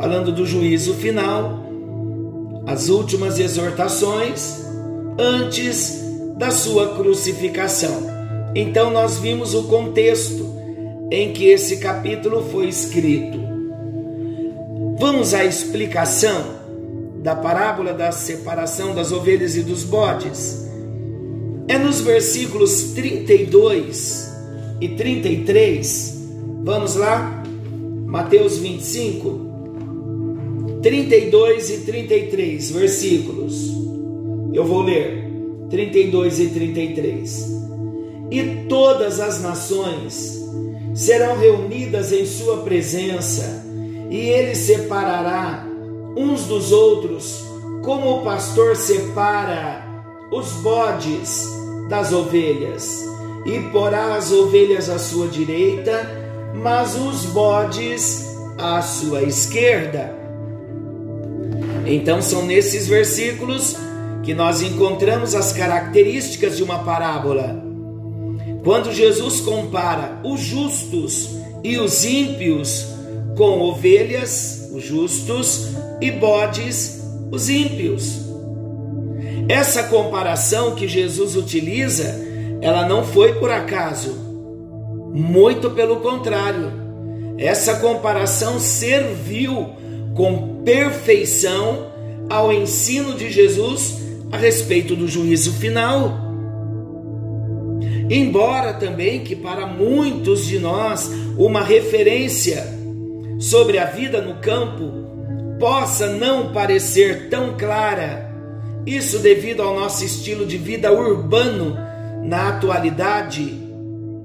falando 0.00 0.32
do 0.32 0.46
juízo 0.46 0.94
final, 0.94 1.60
as 2.66 2.88
últimas 2.88 3.38
exortações 3.38 4.64
antes 5.18 6.02
da 6.38 6.50
sua 6.50 6.94
crucificação. 6.94 8.08
Então 8.54 8.90
nós 8.90 9.18
vimos 9.18 9.54
o 9.54 9.64
contexto 9.64 10.49
em 11.10 11.32
que 11.32 11.48
esse 11.48 11.78
capítulo 11.78 12.48
foi 12.50 12.68
escrito. 12.68 13.38
Vamos 14.98 15.34
à 15.34 15.44
explicação 15.44 16.60
da 17.22 17.34
parábola 17.34 17.92
da 17.92 18.12
separação 18.12 18.94
das 18.94 19.10
ovelhas 19.10 19.56
e 19.56 19.62
dos 19.62 19.82
bodes. 19.82 20.66
É 21.68 21.78
nos 21.78 22.00
versículos 22.00 22.92
32 22.94 24.30
e 24.80 24.88
33. 24.90 26.18
Vamos 26.62 26.94
lá? 26.94 27.42
Mateus 28.06 28.58
25. 28.58 29.50
32 30.82 31.70
e 31.70 31.78
33 31.78 32.70
versículos. 32.70 33.70
Eu 34.52 34.64
vou 34.64 34.82
ler 34.82 35.30
32 35.68 36.40
e 36.40 36.48
33. 36.48 37.60
E 38.30 38.42
todas 38.68 39.20
as 39.20 39.42
nações 39.42 40.39
serão 40.94 41.38
reunidas 41.38 42.12
em 42.12 42.24
sua 42.26 42.58
presença, 42.58 43.64
e 44.10 44.28
ele 44.28 44.54
separará 44.54 45.66
uns 46.16 46.44
dos 46.44 46.72
outros, 46.72 47.44
como 47.82 48.16
o 48.16 48.24
pastor 48.24 48.76
separa 48.76 49.84
os 50.32 50.52
bodes 50.62 51.48
das 51.88 52.12
ovelhas, 52.12 53.04
e 53.46 53.58
porá 53.70 54.14
as 54.14 54.30
ovelhas 54.32 54.88
à 54.90 54.98
sua 54.98 55.28
direita, 55.28 56.08
mas 56.54 56.94
os 56.94 57.26
bodes 57.26 58.36
à 58.58 58.82
sua 58.82 59.22
esquerda. 59.22 60.14
Então, 61.86 62.20
são 62.20 62.44
nesses 62.44 62.86
versículos 62.86 63.76
que 64.22 64.34
nós 64.34 64.60
encontramos 64.60 65.34
as 65.34 65.52
características 65.52 66.56
de 66.56 66.62
uma 66.62 66.80
parábola. 66.84 67.69
Quando 68.62 68.92
Jesus 68.92 69.40
compara 69.40 70.20
os 70.24 70.40
justos 70.40 71.30
e 71.64 71.78
os 71.78 72.04
ímpios 72.04 72.86
com 73.36 73.60
ovelhas, 73.60 74.68
os 74.72 74.84
justos, 74.84 75.68
e 76.00 76.10
bodes, 76.10 77.02
os 77.30 77.48
ímpios. 77.48 78.20
Essa 79.48 79.84
comparação 79.84 80.74
que 80.74 80.86
Jesus 80.86 81.36
utiliza, 81.36 82.20
ela 82.60 82.86
não 82.86 83.04
foi 83.04 83.34
por 83.34 83.50
acaso. 83.50 84.14
Muito 85.12 85.70
pelo 85.70 85.96
contrário. 85.96 86.72
Essa 87.36 87.76
comparação 87.76 88.60
serviu 88.60 89.70
com 90.14 90.62
perfeição 90.62 91.86
ao 92.28 92.52
ensino 92.52 93.14
de 93.14 93.30
Jesus 93.30 93.98
a 94.30 94.36
respeito 94.36 94.94
do 94.94 95.08
juízo 95.08 95.52
final. 95.52 96.29
Embora 98.10 98.72
também 98.72 99.20
que 99.20 99.36
para 99.36 99.68
muitos 99.68 100.44
de 100.44 100.58
nós 100.58 101.08
uma 101.38 101.62
referência 101.62 102.66
sobre 103.38 103.78
a 103.78 103.84
vida 103.84 104.20
no 104.20 104.40
campo 104.40 104.90
possa 105.60 106.08
não 106.08 106.52
parecer 106.52 107.28
tão 107.28 107.56
clara, 107.56 108.28
isso 108.84 109.20
devido 109.20 109.62
ao 109.62 109.76
nosso 109.76 110.04
estilo 110.04 110.44
de 110.44 110.56
vida 110.56 110.92
urbano 110.92 111.76
na 112.24 112.48
atualidade, 112.48 113.60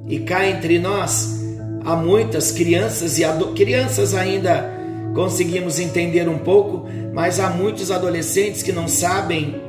e 0.08 0.20
cá 0.20 0.48
entre 0.48 0.80
nós 0.80 1.40
há 1.84 1.96
muitas 1.96 2.52
crianças 2.52 3.20
e 3.20 3.24
crianças 3.54 4.16
ainda 4.16 4.74
conseguimos 5.14 5.80
entender 5.80 6.28
um 6.28 6.40
pouco, 6.40 6.88
mas 7.14 7.40
há 7.40 7.52
muitos 7.52 7.92
adolescentes 7.92 8.64
que 8.64 8.72
não 8.72 8.88
sabem 8.88 9.62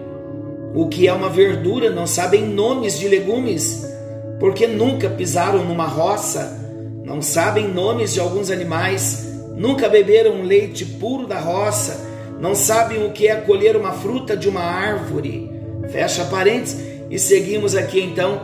o 0.75 0.89
que 0.89 1.07
é 1.07 1.13
uma 1.13 1.29
verdura, 1.29 1.91
não 1.91 2.07
sabem 2.07 2.47
nomes 2.47 2.99
de 2.99 3.09
legumes, 3.09 3.96
porque 4.39 4.67
nunca 4.67 5.09
pisaram 5.09 5.65
numa 5.65 5.87
roça, 5.87 6.61
não 7.05 7.23
sabem 7.23 7.73
nomes 7.73 8.15
de 8.15 8.21
alguns 8.21 8.51
animais, 8.51 9.27
nunca 9.57 9.89
beberam 9.89 10.43
leite 10.43 10.85
puro 10.85 11.27
da 11.27 11.39
roça, 11.39 12.05
não 12.41 12.55
sabem 12.55 13.05
o 13.07 13.13
que 13.13 13.29
é 13.29 13.37
colher 13.37 13.77
uma 13.77 13.93
fruta 13.93 14.37
de 14.37 14.49
uma 14.49 14.63
árvore. 14.63 15.51
Fecha 15.91 16.25
parênteses 16.25 16.85
e 17.11 17.19
seguimos 17.19 17.75
aqui 17.75 18.01
então 18.01 18.43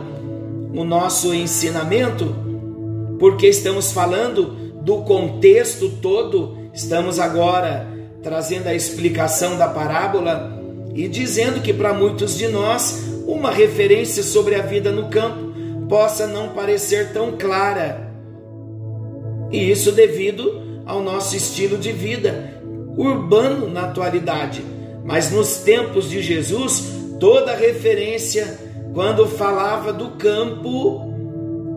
o 0.73 0.83
nosso 0.83 1.33
ensinamento, 1.33 2.35
porque 3.19 3.47
estamos 3.47 3.91
falando 3.91 4.73
do 4.81 5.03
contexto 5.03 5.89
todo 6.01 6.63
Estamos 6.73 7.19
agora 7.19 7.87
trazendo 8.23 8.67
a 8.67 8.73
explicação 8.73 9.57
da 9.57 9.67
parábola 9.67 10.59
e 10.95 11.07
dizendo 11.07 11.61
que 11.61 11.71
para 11.71 11.93
muitos 11.93 12.35
de 12.35 12.47
nós 12.47 13.03
uma 13.27 13.51
referência 13.51 14.23
sobre 14.23 14.55
a 14.55 14.63
vida 14.63 14.91
no 14.91 15.07
campo 15.07 15.52
possa 15.87 16.27
não 16.27 16.49
parecer 16.49 17.11
tão 17.13 17.33
clara. 17.33 18.11
E 19.51 19.69
isso 19.69 19.91
devido 19.91 20.81
ao 20.85 21.01
nosso 21.01 21.35
estilo 21.35 21.77
de 21.77 21.91
vida 21.91 22.53
urbano 22.97 23.69
na 23.69 23.83
atualidade. 23.83 24.63
Mas 25.03 25.31
nos 25.31 25.57
tempos 25.57 26.09
de 26.09 26.21
Jesus, 26.21 26.91
toda 27.19 27.55
referência 27.55 28.57
quando 28.93 29.27
falava 29.27 29.91
do 29.91 30.11
campo, 30.11 31.01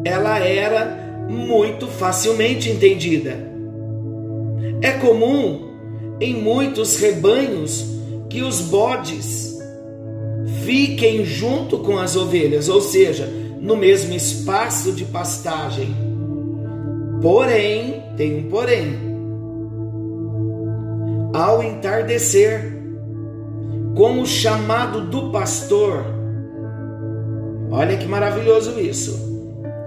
ela 0.05 0.39
era 0.39 1.27
muito 1.29 1.87
facilmente 1.87 2.71
entendida. 2.71 3.37
É 4.83 4.93
comum 4.93 5.71
em 6.21 6.35
muitos 6.35 6.99
rebanhos 6.99 7.85
que 8.29 8.43
os 8.43 8.61
bodes 8.61 9.59
fiquem 10.65 11.25
junto 11.25 11.79
com 11.79 11.99
as 11.99 12.17
ovelhas, 12.17 12.69
ou 12.69 12.81
seja, 12.81 13.29
no 13.61 13.77
mesmo 13.77 14.15
espaço 14.15 14.93
de 14.93 15.05
pastagem. 15.05 15.95
Porém, 17.21 18.03
tem 18.17 18.39
um 18.39 18.51
porém. 18.51 19.07
Ao 21.35 21.63
entardecer, 21.63 22.77
com 23.95 24.21
o 24.21 24.27
chamado 24.27 25.03
do 25.03 25.31
pastor, 25.31 26.05
olha 27.71 27.97
que 27.97 28.07
maravilhoso 28.07 28.79
isso. 28.79 29.19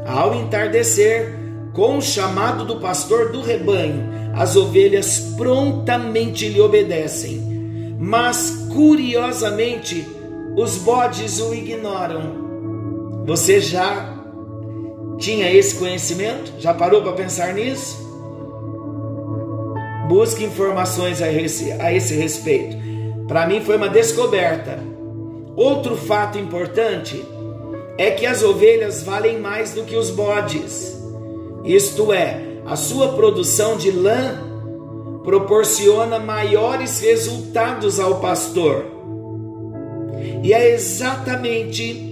Ao 0.06 0.34
entardecer, 0.34 1.38
com 1.74 1.98
o 1.98 2.02
chamado 2.02 2.66
do 2.66 2.80
pastor 2.80 3.32
do 3.32 3.42
rebanho, 3.42 4.10
as 4.34 4.56
ovelhas 4.56 5.34
prontamente 5.38 6.50
lhe 6.50 6.60
obedecem, 6.60 7.96
mas 8.00 8.68
curiosamente 8.74 10.08
os 10.56 10.78
bodes 10.78 11.40
o 11.40 11.54
ignoram. 11.54 12.49
Você 13.26 13.60
já 13.60 14.18
tinha 15.18 15.52
esse 15.52 15.76
conhecimento? 15.76 16.54
Já 16.60 16.74
parou 16.74 17.02
para 17.02 17.14
pensar 17.14 17.54
nisso? 17.54 18.08
Busque 20.08 20.44
informações 20.44 21.22
a 21.22 21.32
esse, 21.32 21.72
a 21.74 21.94
esse 21.94 22.16
respeito. 22.16 22.78
Para 23.28 23.46
mim 23.46 23.62
foi 23.62 23.78
uma 23.78 23.90
descoberta. 23.90 24.80
Outro 25.56 25.96
fato 25.96 26.38
importante 26.40 27.24
é 27.98 28.12
que 28.12 28.26
as 28.26 28.42
ovelhas 28.42 29.04
valem 29.04 29.40
mais 29.40 29.74
do 29.74 29.84
que 29.84 29.96
os 29.96 30.10
bodes. 30.10 30.98
Isto 31.64 32.14
é, 32.14 32.42
a 32.66 32.76
sua 32.76 33.10
produção 33.10 33.78
de 33.78 33.92
lã 33.92 34.50
proporciona 35.24 36.18
maiores 36.18 37.02
resultados 37.02 38.00
ao 38.00 38.20
pastor. 38.20 38.86
E 40.42 40.54
é 40.54 40.72
exatamente 40.72 42.09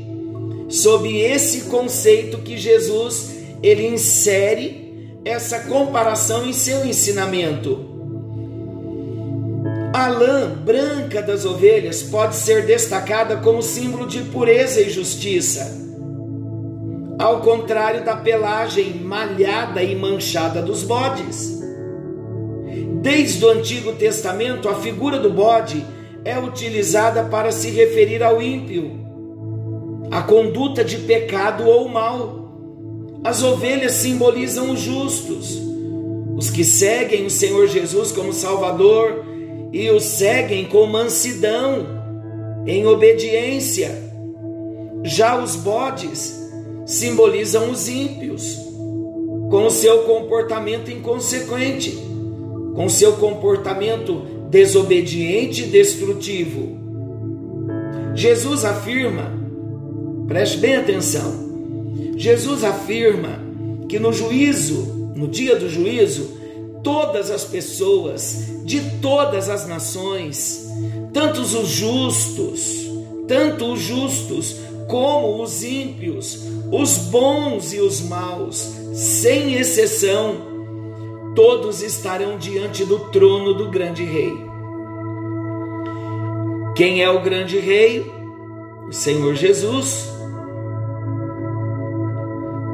sob 0.67 1.19
esse 1.19 1.61
conceito 1.61 2.39
que 2.39 2.57
Jesus 2.57 3.35
ele 3.61 3.87
insere 3.87 5.19
essa 5.23 5.61
comparação 5.61 6.45
em 6.45 6.53
seu 6.53 6.85
ensinamento. 6.85 7.97
A 9.93 10.09
lã 10.09 10.49
branca 10.49 11.21
das 11.21 11.45
ovelhas 11.45 12.03
pode 12.03 12.35
ser 12.35 12.65
destacada 12.65 13.37
como 13.37 13.61
símbolo 13.61 14.05
de 14.05 14.21
pureza 14.21 14.79
e 14.81 14.89
justiça, 14.89 15.85
ao 17.17 17.41
contrário 17.41 18.05
da 18.05 18.15
pelagem 18.15 18.93
malhada 18.95 19.81
e 19.81 19.95
manchada 19.95 20.61
dos 20.61 20.83
bodes. 20.83 21.57
Desde 23.01 23.43
o 23.43 23.49
Antigo 23.49 23.93
Testamento, 23.93 24.69
a 24.69 24.75
figura 24.75 25.17
do 25.19 25.31
bode 25.31 25.83
é 26.23 26.37
utilizada 26.37 27.23
para 27.23 27.51
se 27.51 27.69
referir 27.69 28.21
ao 28.21 28.41
ímpio, 28.41 29.06
a 30.11 30.21
conduta 30.21 30.83
de 30.83 30.97
pecado 30.97 31.67
ou 31.67 31.87
mal. 31.87 32.47
As 33.23 33.43
ovelhas 33.43 33.93
simbolizam 33.93 34.71
os 34.71 34.79
justos, 34.79 35.59
os 36.35 36.49
que 36.49 36.63
seguem 36.63 37.25
o 37.25 37.29
Senhor 37.29 37.67
Jesus 37.67 38.11
como 38.11 38.31
Salvador 38.31 39.25
e 39.73 39.89
o 39.89 39.99
seguem 39.99 40.65
com 40.65 40.85
mansidão, 40.85 41.85
em 42.65 42.85
obediência. 42.85 43.91
Já 45.03 45.41
os 45.41 45.55
bodes 45.55 46.37
simbolizam 46.85 47.69
os 47.69 47.87
ímpios, 47.87 48.57
com 49.49 49.65
o 49.65 49.71
seu 49.71 49.99
comportamento 49.99 50.89
inconsequente, 50.91 51.97
com 52.75 52.87
seu 52.87 53.13
comportamento 53.13 54.21
desobediente 54.49 55.63
e 55.63 55.67
destrutivo. 55.67 56.77
Jesus 58.15 58.63
afirma, 58.63 59.46
preste 60.27 60.57
bem 60.57 60.75
atenção, 60.75 61.47
Jesus 62.17 62.63
afirma 62.63 63.39
que 63.87 63.99
no 63.99 64.11
juízo, 64.11 65.13
no 65.15 65.27
dia 65.27 65.55
do 65.55 65.69
juízo, 65.69 66.37
todas 66.83 67.31
as 67.31 67.43
pessoas 67.43 68.45
de 68.63 68.81
todas 69.01 69.49
as 69.49 69.67
nações, 69.67 70.67
tanto 71.13 71.41
os 71.41 71.67
justos, 71.69 72.89
tanto 73.27 73.73
os 73.73 73.79
justos 73.79 74.55
como 74.87 75.41
os 75.43 75.63
ímpios, 75.63 76.43
os 76.71 76.97
bons 76.97 77.73
e 77.73 77.79
os 77.79 78.01
maus, 78.01 78.71
sem 78.93 79.53
exceção, 79.55 80.35
todos 81.35 81.81
estarão 81.83 82.37
diante 82.37 82.83
do 82.83 82.99
trono 83.11 83.53
do 83.53 83.69
grande 83.69 84.03
rei. 84.03 84.33
Quem 86.75 87.03
é 87.03 87.09
o 87.09 87.21
grande 87.21 87.59
rei? 87.59 88.05
O 88.87 88.93
Senhor 88.93 89.35
Jesus. 89.35 90.16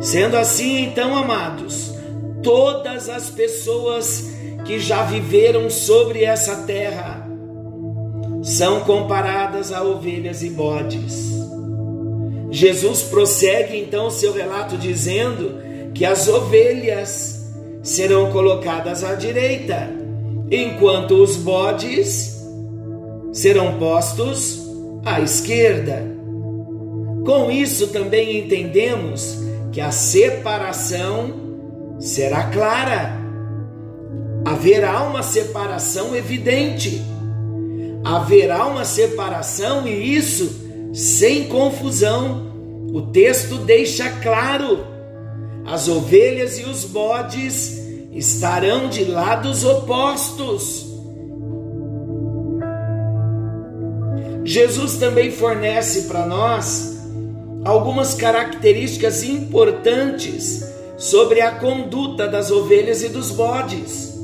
Sendo 0.04 0.36
assim, 0.36 0.84
então, 0.84 1.16
amados, 1.16 1.94
todas 2.44 3.08
as 3.08 3.30
pessoas 3.30 4.30
que 4.66 4.78
já 4.78 5.04
viveram 5.04 5.70
sobre 5.70 6.26
essa 6.26 6.58
terra 6.64 7.26
são 8.42 8.82
comparadas 8.82 9.72
a 9.72 9.82
ovelhas 9.82 10.44
e 10.44 10.50
bodes. 10.50 11.32
Jesus 12.52 13.04
prossegue 13.04 13.78
então 13.80 14.10
seu 14.10 14.34
relato 14.34 14.78
dizendo 14.78 15.58
que 15.94 16.04
as 16.04 16.28
ovelhas 16.28 17.50
serão 17.82 18.30
colocadas 18.30 19.06
à 19.06 19.16
direita, 19.16 19.90
enquanto 20.52 21.16
os 21.24 21.38
bodes 21.38 22.46
serão 23.32 23.80
postos 23.80 24.62
à 25.06 25.22
esquerda. 25.22 26.04
Com 27.26 27.50
isso 27.50 27.88
também 27.88 28.40
entendemos 28.40 29.42
que 29.74 29.82
a 29.82 29.92
separação 29.92 31.34
será 32.00 32.44
clara. 32.44 33.20
Haverá 34.46 35.02
uma 35.02 35.24
separação 35.24 36.16
evidente. 36.16 37.02
Haverá 38.04 38.68
uma 38.68 38.86
separação 38.86 39.88
e 39.88 40.16
isso 40.16 40.92
sem 40.94 41.48
confusão. 41.48 42.54
O 42.94 43.02
texto 43.02 43.58
deixa 43.58 44.10
claro: 44.22 44.86
as 45.66 45.88
ovelhas 45.88 46.60
e 46.60 46.66
os 46.66 46.86
bodes 46.86 47.82
estarão 48.12 48.88
de 48.90 49.04
lados 49.06 49.66
opostos. 49.66 50.94
Jesus 54.46 54.98
também 54.98 55.32
fornece 55.32 56.04
para 56.04 56.28
nós 56.28 56.93
algumas 57.64 58.14
características 58.14 59.24
importantes 59.24 60.64
sobre 60.98 61.42
a 61.42 61.52
conduta 61.52 62.28
das 62.28 62.52
ovelhas 62.52 63.04
e 63.04 63.10
dos 63.10 63.32
bodes, 63.32 64.20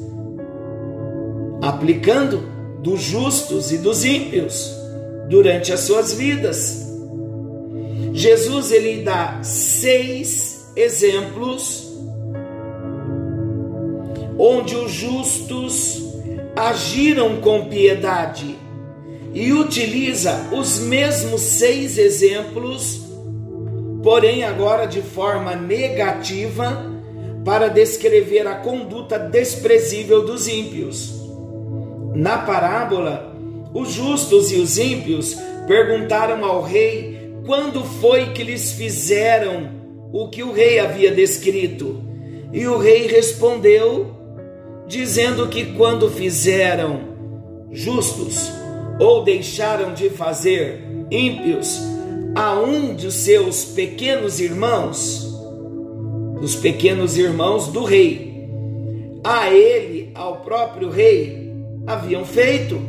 aplicando 1.61 2.43
dos 2.81 3.01
justos 3.01 3.71
e 3.71 3.77
dos 3.77 4.03
ímpios 4.03 4.71
durante 5.29 5.71
as 5.71 5.81
suas 5.81 6.13
vidas. 6.13 6.87
Jesus 8.13 8.71
ele 8.71 9.03
dá 9.03 9.39
seis 9.43 10.71
exemplos 10.75 11.87
onde 14.37 14.75
os 14.75 14.91
justos 14.91 16.01
agiram 16.55 17.41
com 17.41 17.65
piedade 17.65 18.57
e 19.33 19.51
utiliza 19.51 20.47
os 20.51 20.79
mesmos 20.79 21.41
seis 21.41 21.97
exemplos 21.97 23.08
porém 24.03 24.43
agora 24.43 24.85
de 24.85 25.01
forma 25.01 25.55
negativa, 25.55 26.85
para 27.43 27.67
descrever 27.67 28.45
a 28.47 28.55
conduta 28.55 29.17
desprezível 29.17 30.25
dos 30.25 30.47
ímpios. 30.47 31.13
Na 32.13 32.39
parábola, 32.39 33.35
os 33.73 33.91
justos 33.91 34.51
e 34.51 34.57
os 34.57 34.77
ímpios 34.77 35.35
perguntaram 35.67 36.43
ao 36.43 36.61
rei 36.61 37.33
quando 37.45 37.83
foi 37.83 38.33
que 38.33 38.43
lhes 38.43 38.71
fizeram 38.73 39.69
o 40.11 40.27
que 40.27 40.43
o 40.43 40.51
rei 40.51 40.79
havia 40.79 41.11
descrito. 41.11 42.03
E 42.51 42.67
o 42.67 42.77
rei 42.77 43.07
respondeu, 43.07 44.15
dizendo 44.87 45.47
que 45.47 45.73
quando 45.73 46.09
fizeram 46.09 47.01
justos 47.71 48.51
ou 48.99 49.23
deixaram 49.23 49.93
de 49.93 50.09
fazer 50.09 50.83
ímpios, 51.11 51.79
a 52.35 52.59
um 52.59 52.93
de 52.93 53.11
seus 53.11 53.65
pequenos 53.65 54.39
irmãos, 54.39 55.27
dos 56.39 56.55
pequenos 56.55 57.17
irmãos 57.17 57.67
do 57.67 57.83
rei, 57.83 58.47
a 59.23 59.49
ele, 59.49 60.11
ao 60.13 60.37
próprio 60.37 60.89
rei, 60.89 61.53
haviam 61.85 62.23
feito. 62.23 62.79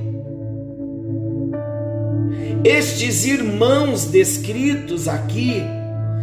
Estes 2.64 3.24
irmãos 3.24 4.04
descritos 4.04 5.08
aqui, 5.08 5.62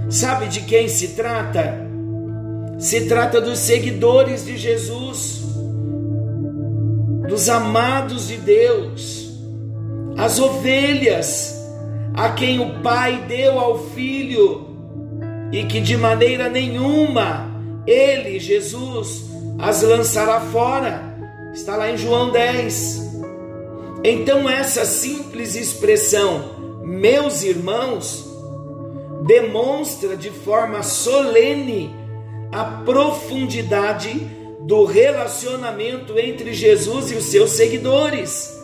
sabe 0.09 0.47
de 0.47 0.61
quem 0.61 0.87
se 0.87 1.09
trata? 1.09 1.85
Se 2.77 3.07
trata 3.07 3.41
dos 3.41 3.59
seguidores 3.59 4.45
de 4.45 4.55
Jesus, 4.55 5.41
dos 7.27 7.49
amados 7.49 8.27
de 8.27 8.37
Deus, 8.37 9.31
as 10.15 10.39
ovelhas 10.39 11.56
a 12.17 12.29
quem 12.29 12.59
o 12.59 12.81
Pai 12.81 13.25
deu 13.27 13.59
ao 13.59 13.77
Filho, 13.89 14.65
e 15.51 15.63
que 15.65 15.79
de 15.79 15.95
maneira 15.95 16.49
nenhuma 16.49 17.47
ele, 17.85 18.39
Jesus, 18.39 19.25
as 19.59 19.83
lançará 19.83 20.41
fora. 20.41 21.15
Está 21.53 21.75
lá 21.75 21.91
em 21.91 21.97
João 21.97 22.31
10. 22.31 23.21
Então, 24.03 24.49
essa 24.49 24.83
simples 24.83 25.55
expressão, 25.55 26.81
meus 26.83 27.43
irmãos, 27.43 28.27
demonstra 29.27 30.17
de 30.17 30.31
forma 30.31 30.81
solene 30.81 31.95
a 32.51 32.63
profundidade 32.83 34.27
do 34.61 34.85
relacionamento 34.85 36.17
entre 36.17 36.51
Jesus 36.51 37.11
e 37.11 37.15
os 37.15 37.25
seus 37.25 37.51
seguidores 37.51 38.56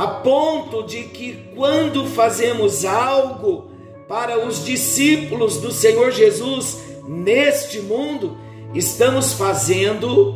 a 0.00 0.06
ponto 0.06 0.82
de 0.82 1.02
que 1.02 1.50
quando 1.54 2.06
fazemos 2.06 2.86
algo 2.86 3.70
para 4.08 4.46
os 4.46 4.64
discípulos 4.64 5.58
do 5.58 5.70
Senhor 5.70 6.10
Jesus 6.10 6.78
neste 7.06 7.80
mundo, 7.80 8.38
estamos 8.74 9.34
fazendo 9.34 10.34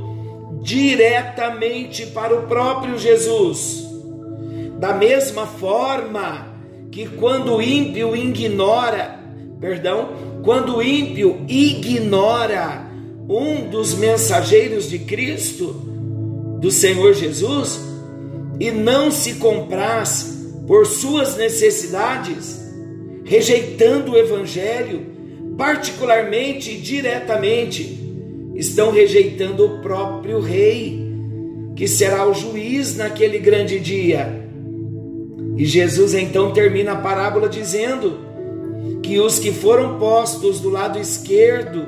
diretamente 0.60 2.04
para 2.08 2.34
o 2.34 2.42
próprio 2.42 2.98
Jesus. 2.98 3.88
Da 4.78 4.92
mesma 4.92 5.46
forma 5.46 6.46
que 6.92 7.08
quando 7.08 7.54
o 7.54 7.62
ímpio 7.62 8.14
ignora, 8.14 9.18
perdão, 9.58 10.10
quando 10.42 10.76
o 10.76 10.82
ímpio 10.82 11.42
ignora 11.48 12.86
um 13.26 13.70
dos 13.70 13.94
mensageiros 13.94 14.90
de 14.90 14.98
Cristo, 14.98 15.68
do 16.60 16.70
Senhor 16.70 17.14
Jesus, 17.14 17.93
e 18.58 18.70
não 18.70 19.10
se 19.10 19.34
compraz 19.34 20.34
por 20.66 20.86
suas 20.86 21.36
necessidades, 21.36 22.60
rejeitando 23.24 24.12
o 24.12 24.16
Evangelho, 24.16 25.06
particularmente 25.56 26.70
e 26.70 26.78
diretamente, 26.78 28.00
estão 28.54 28.90
rejeitando 28.90 29.64
o 29.64 29.82
próprio 29.82 30.40
Rei, 30.40 31.02
que 31.76 31.88
será 31.88 32.26
o 32.26 32.34
juiz 32.34 32.96
naquele 32.96 33.38
grande 33.38 33.78
dia. 33.80 34.44
E 35.56 35.64
Jesus 35.64 36.14
então 36.14 36.52
termina 36.52 36.92
a 36.92 36.96
parábola 36.96 37.48
dizendo 37.48 38.18
que 39.02 39.18
os 39.20 39.38
que 39.38 39.52
foram 39.52 39.98
postos 39.98 40.60
do 40.60 40.70
lado 40.70 40.98
esquerdo 40.98 41.86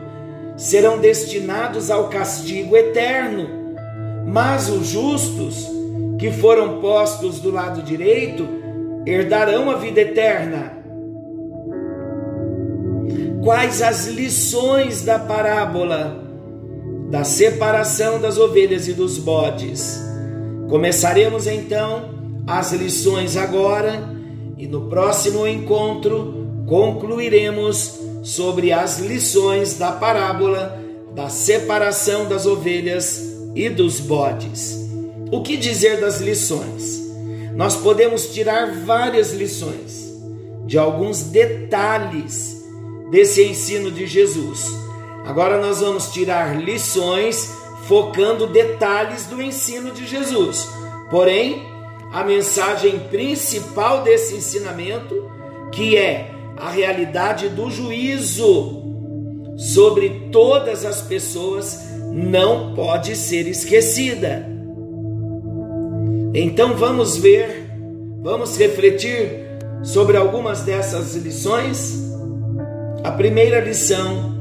serão 0.56 0.98
destinados 0.98 1.90
ao 1.90 2.08
castigo 2.08 2.76
eterno, 2.76 3.48
mas 4.26 4.68
os 4.68 4.88
justos 4.88 5.75
que 6.18 6.30
foram 6.30 6.80
postos 6.80 7.40
do 7.40 7.50
lado 7.50 7.82
direito 7.82 8.46
herdarão 9.06 9.70
a 9.70 9.76
vida 9.76 10.00
eterna. 10.00 10.72
Quais 13.42 13.80
as 13.80 14.06
lições 14.06 15.02
da 15.02 15.18
parábola 15.18 16.24
da 17.10 17.22
separação 17.22 18.20
das 18.20 18.38
ovelhas 18.38 18.88
e 18.88 18.92
dos 18.92 19.18
bodes? 19.18 20.00
Começaremos 20.68 21.46
então 21.46 22.10
as 22.46 22.72
lições 22.72 23.36
agora 23.36 24.02
e 24.56 24.66
no 24.66 24.88
próximo 24.88 25.46
encontro 25.46 26.64
concluiremos 26.66 28.00
sobre 28.22 28.72
as 28.72 28.98
lições 28.98 29.78
da 29.78 29.92
parábola 29.92 30.80
da 31.14 31.28
separação 31.28 32.26
das 32.26 32.46
ovelhas 32.46 33.22
e 33.54 33.70
dos 33.70 34.00
bodes. 34.00 34.85
O 35.30 35.42
que 35.42 35.56
dizer 35.56 36.00
das 36.00 36.20
lições? 36.20 37.04
Nós 37.54 37.74
podemos 37.74 38.32
tirar 38.32 38.84
várias 38.84 39.32
lições 39.32 40.14
de 40.64 40.78
alguns 40.78 41.22
detalhes 41.22 42.64
desse 43.10 43.42
ensino 43.42 43.90
de 43.90 44.06
Jesus. 44.06 44.72
Agora 45.24 45.60
nós 45.60 45.80
vamos 45.80 46.12
tirar 46.12 46.60
lições 46.60 47.52
focando 47.88 48.46
detalhes 48.46 49.26
do 49.26 49.42
ensino 49.42 49.90
de 49.90 50.06
Jesus. 50.06 50.68
Porém, 51.10 51.66
a 52.12 52.22
mensagem 52.22 52.98
principal 53.10 54.02
desse 54.02 54.36
ensinamento, 54.36 55.28
que 55.72 55.96
é 55.96 56.30
a 56.56 56.70
realidade 56.70 57.48
do 57.48 57.68
juízo 57.68 58.82
sobre 59.56 60.28
todas 60.30 60.84
as 60.84 61.02
pessoas, 61.02 61.80
não 62.12 62.74
pode 62.74 63.16
ser 63.16 63.48
esquecida. 63.48 64.55
Então 66.38 66.76
vamos 66.76 67.16
ver, 67.16 67.66
vamos 68.22 68.58
refletir 68.58 69.46
sobre 69.82 70.18
algumas 70.18 70.60
dessas 70.60 71.14
lições. 71.14 72.12
A 73.02 73.10
primeira 73.10 73.58
lição: 73.58 74.36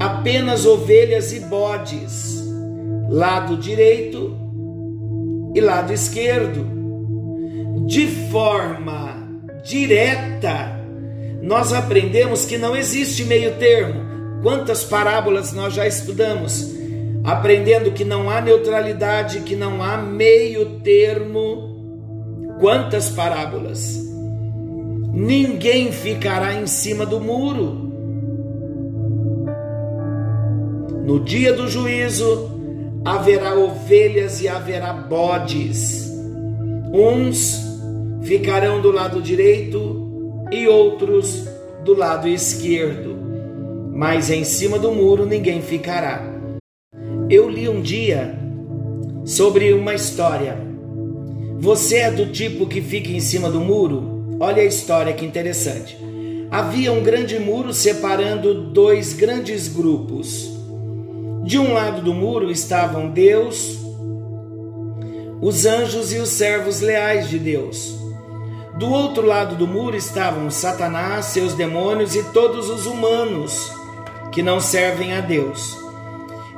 apenas 0.00 0.66
ovelhas 0.66 1.32
e 1.32 1.38
bodes, 1.38 2.42
lado 3.08 3.56
direito 3.56 4.36
e 5.54 5.60
lado 5.60 5.92
esquerdo 5.92 6.66
de 7.86 8.08
forma 8.32 9.22
direta, 9.64 10.76
nós 11.40 11.72
aprendemos 11.72 12.44
que 12.46 12.58
não 12.58 12.74
existe 12.74 13.22
meio 13.24 13.54
termo. 13.58 14.40
Quantas 14.42 14.82
parábolas 14.82 15.52
nós 15.52 15.72
já 15.72 15.86
estudamos, 15.86 16.74
aprendendo 17.24 17.92
que 17.92 18.04
não 18.04 18.28
há 18.28 18.40
neutralidade, 18.40 19.40
que 19.40 19.54
não 19.54 19.82
há 19.82 19.96
meio 19.96 20.80
termo. 20.80 21.70
Quantas 22.58 23.08
parábolas? 23.10 24.00
Ninguém 25.12 25.92
ficará 25.92 26.54
em 26.54 26.66
cima 26.66 27.04
do 27.04 27.20
muro. 27.20 27.90
No 31.04 31.20
dia 31.20 31.52
do 31.52 31.68
juízo 31.68 32.50
haverá 33.04 33.54
ovelhas 33.54 34.40
e 34.40 34.48
haverá 34.48 34.92
bodes. 34.92 36.10
Uns 36.92 37.60
ficarão 38.22 38.80
do 38.80 38.90
lado 38.90 39.20
direito 39.20 40.46
e 40.50 40.68
outros 40.68 41.48
do 41.84 41.94
lado 41.94 42.28
esquerdo, 42.28 43.16
mas 43.92 44.30
em 44.30 44.44
cima 44.44 44.78
do 44.78 44.92
muro 44.92 45.26
ninguém 45.26 45.60
ficará. 45.60 46.31
Eu 47.30 47.48
li 47.48 47.68
um 47.68 47.80
dia 47.80 48.38
sobre 49.24 49.72
uma 49.72 49.94
história. 49.94 50.58
Você 51.58 51.98
é 51.98 52.10
do 52.10 52.26
tipo 52.26 52.66
que 52.66 52.80
fica 52.80 53.10
em 53.10 53.20
cima 53.20 53.50
do 53.50 53.60
muro? 53.60 54.36
Olha 54.40 54.62
a 54.62 54.66
história 54.66 55.12
que 55.12 55.24
interessante. 55.24 55.96
Havia 56.50 56.92
um 56.92 57.02
grande 57.02 57.38
muro 57.38 57.72
separando 57.72 58.70
dois 58.70 59.14
grandes 59.14 59.68
grupos. 59.68 60.50
De 61.44 61.58
um 61.58 61.72
lado 61.72 62.02
do 62.02 62.12
muro 62.12 62.50
estavam 62.50 63.10
Deus, 63.10 63.78
os 65.40 65.66
anjos 65.66 66.12
e 66.12 66.18
os 66.18 66.28
servos 66.28 66.80
leais 66.80 67.28
de 67.28 67.38
Deus. 67.38 67.96
Do 68.78 68.90
outro 68.90 69.26
lado 69.26 69.56
do 69.56 69.66
muro 69.66 69.96
estavam 69.96 70.50
Satanás, 70.50 71.26
seus 71.26 71.54
demônios 71.54 72.14
e 72.14 72.22
todos 72.32 72.68
os 72.68 72.86
humanos 72.86 73.72
que 74.30 74.42
não 74.42 74.60
servem 74.60 75.14
a 75.14 75.20
Deus. 75.20 75.81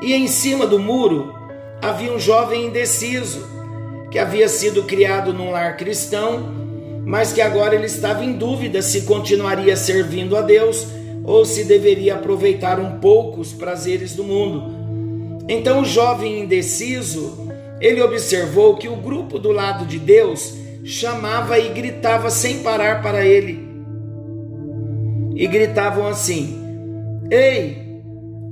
E 0.04 0.12
em 0.12 0.28
cima 0.28 0.66
do 0.66 0.78
muro 0.78 1.32
havia 1.80 2.12
um 2.12 2.18
jovem 2.18 2.66
indeciso 2.66 3.42
que 4.10 4.18
havia 4.18 4.50
sido 4.50 4.82
criado 4.82 5.32
num 5.32 5.50
lar 5.50 5.78
cristão, 5.78 6.54
mas 7.06 7.32
que 7.32 7.40
agora 7.40 7.74
ele 7.74 7.86
estava 7.86 8.22
em 8.22 8.34
dúvida 8.34 8.82
se 8.82 9.06
continuaria 9.06 9.74
servindo 9.78 10.36
a 10.36 10.42
Deus 10.42 10.86
ou 11.24 11.46
se 11.46 11.64
deveria 11.64 12.16
aproveitar 12.16 12.78
um 12.78 12.98
pouco 13.00 13.40
os 13.40 13.54
prazeres 13.54 14.14
do 14.14 14.22
mundo. 14.22 15.42
Então 15.48 15.80
o 15.80 15.86
jovem 15.86 16.40
indeciso, 16.40 17.48
ele 17.80 18.02
observou 18.02 18.76
que 18.76 18.88
o 18.88 18.96
grupo 18.96 19.38
do 19.38 19.52
lado 19.52 19.86
de 19.86 19.98
Deus 19.98 20.52
chamava 20.84 21.58
e 21.58 21.70
gritava 21.70 22.28
sem 22.28 22.58
parar 22.58 23.00
para 23.00 23.24
ele. 23.24 23.66
E 25.34 25.46
gritavam 25.46 26.06
assim: 26.06 26.60
Ei, 27.30 27.83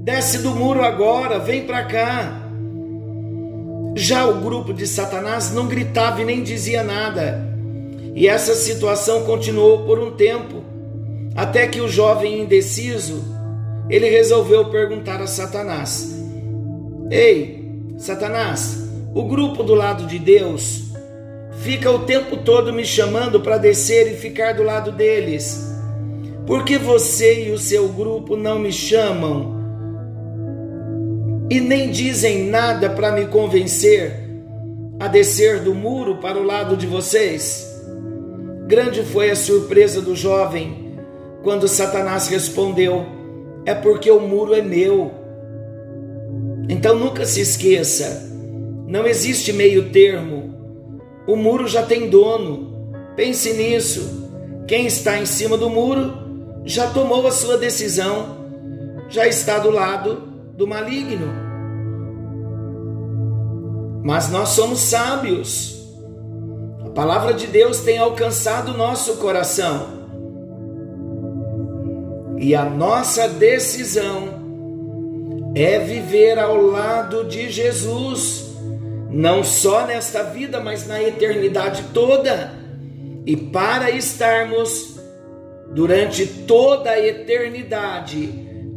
desce 0.03 0.39
do 0.39 0.51
muro 0.51 0.83
agora, 0.83 1.39
vem 1.39 1.63
para 1.65 1.85
cá. 1.85 2.43
Já 3.95 4.27
o 4.27 4.41
grupo 4.41 4.75
de 4.75 4.87
Satanás 4.87 5.53
não 5.53 5.69
gritava 5.69 6.21
e 6.21 6.25
nem 6.25 6.43
dizia 6.43 6.83
nada. 6.83 7.49
E 8.15 8.27
essa 8.27 8.55
situação 8.55 9.23
continuou 9.25 9.85
por 9.85 9.99
um 10.01 10.11
tempo, 10.11 10.63
até 11.37 11.69
que 11.69 11.81
o 11.81 11.89
jovem 11.89 12.43
indeciso, 12.43 13.25
ele 13.89 14.11
resolveu 14.11 14.71
perguntar 14.71 15.21
a 15.23 15.27
Satanás: 15.27 16.21
Ei, 17.09 17.63
Satanás, 17.97 18.91
o 19.15 19.23
grupo 19.23 19.63
do 19.63 19.75
lado 19.75 20.07
de 20.07 20.19
Deus 20.19 20.83
fica 21.61 21.91
o 21.91 22.01
tempo 22.01 22.39
todo 22.39 22.73
me 22.73 22.85
chamando 22.85 23.41
para 23.41 23.57
descer 23.57 24.11
e 24.11 24.17
ficar 24.17 24.55
do 24.55 24.65
lado 24.65 24.91
deles. 24.91 25.71
Por 26.45 26.65
que 26.65 26.77
você 26.77 27.45
e 27.47 27.51
o 27.53 27.59
seu 27.59 27.87
grupo 27.89 28.37
não 28.37 28.59
me 28.59 28.73
chamam 28.73 29.62
e 31.53 31.61
nem 31.61 31.91
dizem 31.91 32.49
nada 32.49 32.89
para 32.89 33.13
me 33.13 33.27
convencer 33.27 34.13
a 34.99 35.07
descer 35.09 35.61
do 35.61 35.75
muro 35.75 36.17
para 36.17 36.39
o 36.39 36.43
lado 36.43 36.77
de 36.77 36.87
vocês? 36.87 37.69
Grande 38.67 39.03
foi 39.03 39.31
a 39.31 39.37
surpresa 39.37 40.01
do 40.01 40.17
jovem 40.17 40.97
quando 41.43 41.69
Satanás 41.69 42.29
respondeu: 42.29 43.05
É 43.67 43.75
porque 43.75 44.11
o 44.11 44.21
muro 44.21 44.55
é 44.55 44.63
meu. 44.63 45.13
Então 46.69 46.99
nunca 46.99 47.27
se 47.27 47.41
esqueça, 47.41 48.31
não 48.87 49.07
existe 49.07 49.53
meio 49.53 49.91
termo 49.91 50.53
o 51.27 51.37
muro 51.37 51.69
já 51.69 51.83
tem 51.83 52.09
dono. 52.09 52.97
Pense 53.15 53.53
nisso. 53.53 54.29
Quem 54.67 54.87
está 54.87 55.19
em 55.19 55.27
cima 55.27 55.57
do 55.57 55.71
muro 55.71 56.13
já 56.65 56.89
tomou 56.91 57.27
a 57.27 57.31
sua 57.31 57.59
decisão, 57.59 58.39
já 59.09 59.27
está 59.27 59.59
do 59.59 59.71
lado 59.71 60.23
do 60.57 60.67
maligno. 60.67 61.42
Mas 64.03 64.31
nós 64.31 64.51
somos 64.51 64.81
sábios. 64.81 65.81
A 66.85 66.91
palavra 66.91 67.33
de 67.33 67.47
Deus 67.47 67.81
tem 67.81 67.99
alcançado 67.99 68.73
o 68.73 68.77
nosso 68.77 69.17
coração. 69.17 69.87
E 72.39 72.55
a 72.55 72.65
nossa 72.65 73.29
decisão 73.29 74.43
é 75.55 75.79
viver 75.79 76.39
ao 76.39 76.61
lado 76.61 77.25
de 77.25 77.51
Jesus 77.51 78.51
não 79.11 79.45
só 79.45 79.87
nesta 79.87 80.23
vida, 80.23 80.59
mas 80.59 80.87
na 80.87 81.01
eternidade 81.01 81.85
toda. 81.93 82.53
E 83.27 83.37
para 83.37 83.91
estarmos 83.91 84.97
durante 85.73 86.27
toda 86.27 86.91
a 86.91 86.99
eternidade 86.99 88.33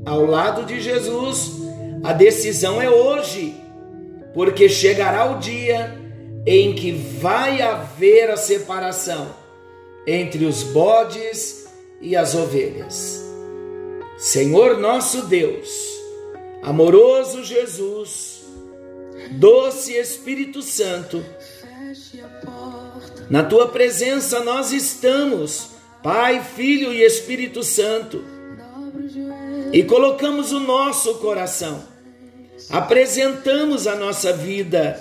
ao 0.05 0.25
lado 0.25 0.65
de 0.65 0.79
Jesus, 0.79 1.65
A 2.05 2.13
decisão 2.13 2.79
é 2.79 2.87
hoje, 2.87 3.55
porque 4.35 4.67
chegará 4.67 5.31
o 5.31 5.39
dia 5.39 5.97
em 6.45 6.75
que 6.75 6.91
vai 6.91 7.61
haver 7.61 8.29
a 8.29 8.37
separação 8.37 9.33
entre 10.05 10.45
os 10.45 10.61
bodes 10.61 11.65
e 12.01 12.15
as 12.15 12.35
ovelhas. 12.35 13.23
Senhor 14.17 14.77
nosso 14.77 15.23
Deus, 15.23 15.69
amoroso 16.61 17.43
Jesus, 17.43 18.43
doce 19.31 19.93
Espírito 19.93 20.61
Santo, 20.61 21.25
na 23.29 23.41
tua 23.43 23.69
presença 23.69 24.43
nós 24.43 24.71
estamos, 24.71 25.69
Pai, 26.03 26.43
Filho 26.43 26.93
e 26.93 27.03
Espírito 27.03 27.63
Santo, 27.63 28.23
e 29.71 29.81
colocamos 29.83 30.51
o 30.51 30.59
nosso 30.59 31.15
coração, 31.15 31.94
apresentamos 32.69 33.87
a 33.87 33.95
nossa 33.95 34.33
vida, 34.33 34.99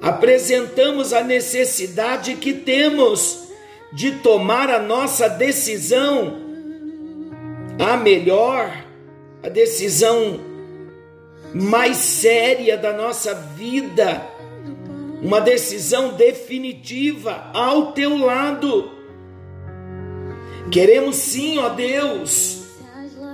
apresentamos 0.00 1.12
a 1.12 1.22
necessidade 1.22 2.34
que 2.36 2.52
temos 2.52 3.46
de 3.92 4.12
tomar 4.16 4.70
a 4.70 4.78
nossa 4.78 5.28
decisão, 5.28 6.38
a 7.78 7.96
melhor, 7.96 8.84
a 9.42 9.48
decisão 9.48 10.40
mais 11.54 11.96
séria 11.96 12.76
da 12.76 12.92
nossa 12.92 13.34
vida. 13.34 14.22
Uma 15.22 15.40
decisão 15.40 16.12
definitiva 16.12 17.50
ao 17.54 17.92
teu 17.92 18.18
lado. 18.18 18.90
Queremos 20.70 21.16
sim, 21.16 21.58
ó 21.58 21.70
Deus, 21.70 22.66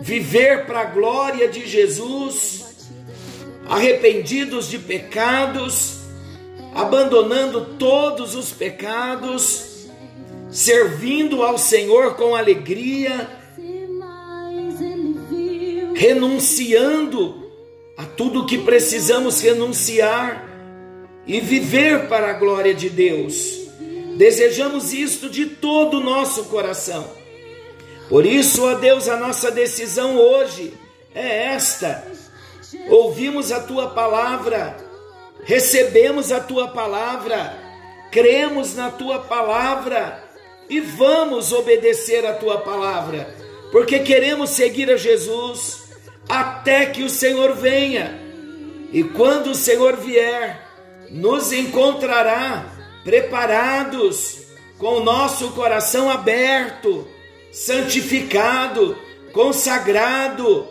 viver 0.00 0.66
para 0.66 0.82
a 0.82 0.84
glória 0.84 1.48
de 1.48 1.66
Jesus, 1.66 2.61
arrependidos 3.68 4.68
de 4.68 4.78
pecados, 4.78 5.98
abandonando 6.74 7.76
todos 7.78 8.34
os 8.34 8.50
pecados, 8.50 9.86
servindo 10.50 11.42
ao 11.42 11.56
Senhor 11.58 12.14
com 12.16 12.34
alegria, 12.34 13.28
renunciando 15.94 17.50
a 17.96 18.04
tudo 18.04 18.46
que 18.46 18.58
precisamos 18.58 19.40
renunciar 19.40 20.48
e 21.26 21.40
viver 21.40 22.08
para 22.08 22.30
a 22.30 22.32
glória 22.34 22.74
de 22.74 22.90
Deus. 22.90 23.62
Desejamos 24.16 24.92
isto 24.92 25.30
de 25.30 25.46
todo 25.46 25.98
o 25.98 26.04
nosso 26.04 26.44
coração. 26.44 27.08
Por 28.08 28.26
isso, 28.26 28.64
ó 28.64 28.74
Deus, 28.74 29.08
a 29.08 29.16
nossa 29.16 29.50
decisão 29.50 30.16
hoje 30.16 30.74
é 31.14 31.54
esta. 31.54 32.06
Ouvimos 32.88 33.52
a 33.52 33.60
tua 33.60 33.90
palavra, 33.90 34.76
recebemos 35.44 36.32
a 36.32 36.40
tua 36.40 36.68
palavra, 36.68 37.56
cremos 38.10 38.74
na 38.74 38.90
tua 38.90 39.20
palavra 39.20 40.22
e 40.68 40.80
vamos 40.80 41.52
obedecer 41.52 42.26
a 42.26 42.34
tua 42.34 42.58
palavra, 42.58 43.34
porque 43.70 44.00
queremos 44.00 44.50
seguir 44.50 44.90
a 44.90 44.96
Jesus 44.96 45.90
até 46.28 46.86
que 46.86 47.02
o 47.02 47.10
Senhor 47.10 47.54
venha. 47.54 48.20
E 48.92 49.02
quando 49.02 49.52
o 49.52 49.54
Senhor 49.54 49.96
vier, 49.96 50.60
nos 51.10 51.52
encontrará 51.52 52.66
preparados, 53.04 54.42
com 54.78 54.96
o 54.96 55.04
nosso 55.04 55.52
coração 55.52 56.10
aberto, 56.10 57.06
santificado, 57.52 58.96
consagrado, 59.32 60.66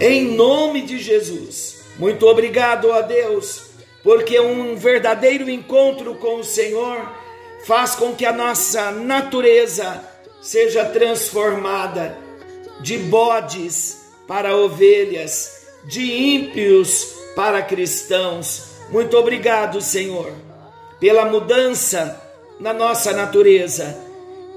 em 0.00 0.34
nome 0.34 0.82
de 0.82 0.98
Jesus. 0.98 1.84
Muito 1.98 2.26
obrigado 2.26 2.92
a 2.92 3.00
Deus, 3.00 3.70
porque 4.02 4.38
um 4.40 4.76
verdadeiro 4.76 5.48
encontro 5.48 6.14
com 6.16 6.36
o 6.36 6.44
Senhor 6.44 7.10
faz 7.64 7.94
com 7.94 8.14
que 8.14 8.26
a 8.26 8.32
nossa 8.32 8.90
natureza 8.90 10.02
seja 10.40 10.84
transformada 10.84 12.18
de 12.80 12.98
bodes 12.98 14.12
para 14.26 14.56
ovelhas, 14.56 15.68
de 15.84 16.02
ímpios 16.02 17.14
para 17.34 17.62
cristãos 17.62 18.74
muito 18.90 19.16
obrigado, 19.16 19.80
Senhor, 19.80 20.32
pela 21.00 21.24
mudança 21.24 22.20
na 22.60 22.72
nossa 22.72 23.12
natureza. 23.12 23.98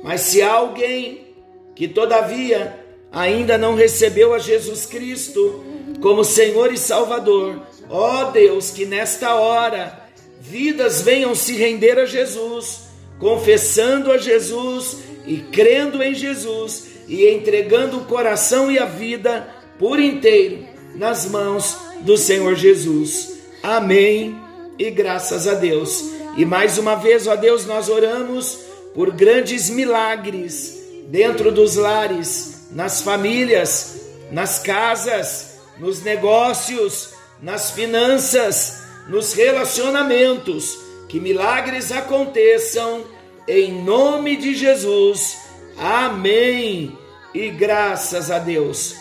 Mas 0.04 0.22
se 0.22 0.42
há 0.42 0.54
alguém 0.54 1.34
que 1.76 1.88
todavia 1.88 2.87
ainda 3.18 3.58
não 3.58 3.74
recebeu 3.74 4.32
a 4.32 4.38
Jesus 4.38 4.86
Cristo 4.86 5.64
como 6.00 6.24
Senhor 6.24 6.72
e 6.72 6.78
Salvador, 6.78 7.64
ó 7.90 8.26
Deus, 8.26 8.70
que 8.70 8.86
nesta 8.86 9.34
hora 9.34 10.08
vidas 10.40 11.02
venham 11.02 11.34
se 11.34 11.56
render 11.56 11.98
a 11.98 12.06
Jesus, 12.06 12.82
confessando 13.18 14.12
a 14.12 14.20
Jesus 14.20 14.98
e 15.26 15.38
crendo 15.38 16.04
em 16.04 16.14
Jesus 16.14 16.90
e 17.08 17.28
entregando 17.28 17.98
o 17.98 18.06
coração 18.06 18.72
e 18.72 18.78
a 18.78 18.86
vida 18.86 19.50
por 19.80 20.00
inteiro 20.00 20.68
nas 20.94 21.26
mãos 21.26 21.76
do 22.02 22.18
Senhor 22.18 22.54
Jesus. 22.56 23.40
Amém 23.64 24.38
e 24.78 24.92
graças 24.92 25.48
a 25.48 25.56
Deus. 25.56 26.12
E 26.38 26.46
mais 26.46 26.78
uma 26.78 26.94
vez, 26.94 27.26
ó 27.26 27.36
Deus, 27.36 27.66
nós 27.66 27.90
oramos 27.90 28.60
por 28.94 29.12
grandes 29.12 29.72
milagres 29.72 30.78
dentro 31.08 31.52
dos 31.52 31.78
lares, 31.78 32.57
nas 32.72 33.02
famílias, 33.02 34.02
nas 34.32 34.60
casas, 34.60 35.60
nos 35.78 36.02
negócios, 36.04 37.14
nas 37.42 37.72
finanças, 37.72 38.84
nos 39.08 39.34
relacionamentos. 39.34 40.78
Que 41.08 41.20
milagres 41.20 41.92
aconteçam 41.92 43.06
em 43.48 43.84
nome 43.84 44.36
de 44.36 44.54
Jesus. 44.56 45.38
Amém. 45.78 46.98
E 47.34 47.50
graças 47.50 48.30
a 48.32 48.40
Deus. 48.40 48.96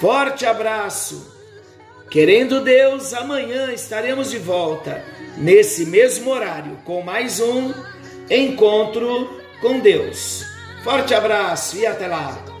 Forte 0.00 0.46
abraço 0.46 1.38
Querendo 2.10 2.62
Deus, 2.62 3.12
amanhã 3.12 3.70
estaremos 3.70 4.30
de 4.30 4.38
volta, 4.38 5.04
nesse 5.36 5.84
mesmo 5.84 6.30
horário, 6.30 6.78
com 6.84 7.02
mais 7.02 7.38
um 7.38 7.74
encontro 8.30 9.28
com 9.60 9.78
Deus. 9.78 10.42
Forte 10.82 11.12
abraço 11.12 11.76
e 11.76 11.86
até 11.86 12.06
lá! 12.06 12.57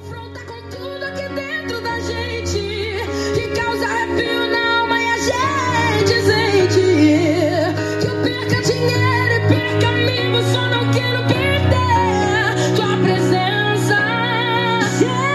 Por 9.48 9.78
caminhos 9.80 10.44
só 10.46 10.66
eu 10.68 10.90
quero 10.92 11.27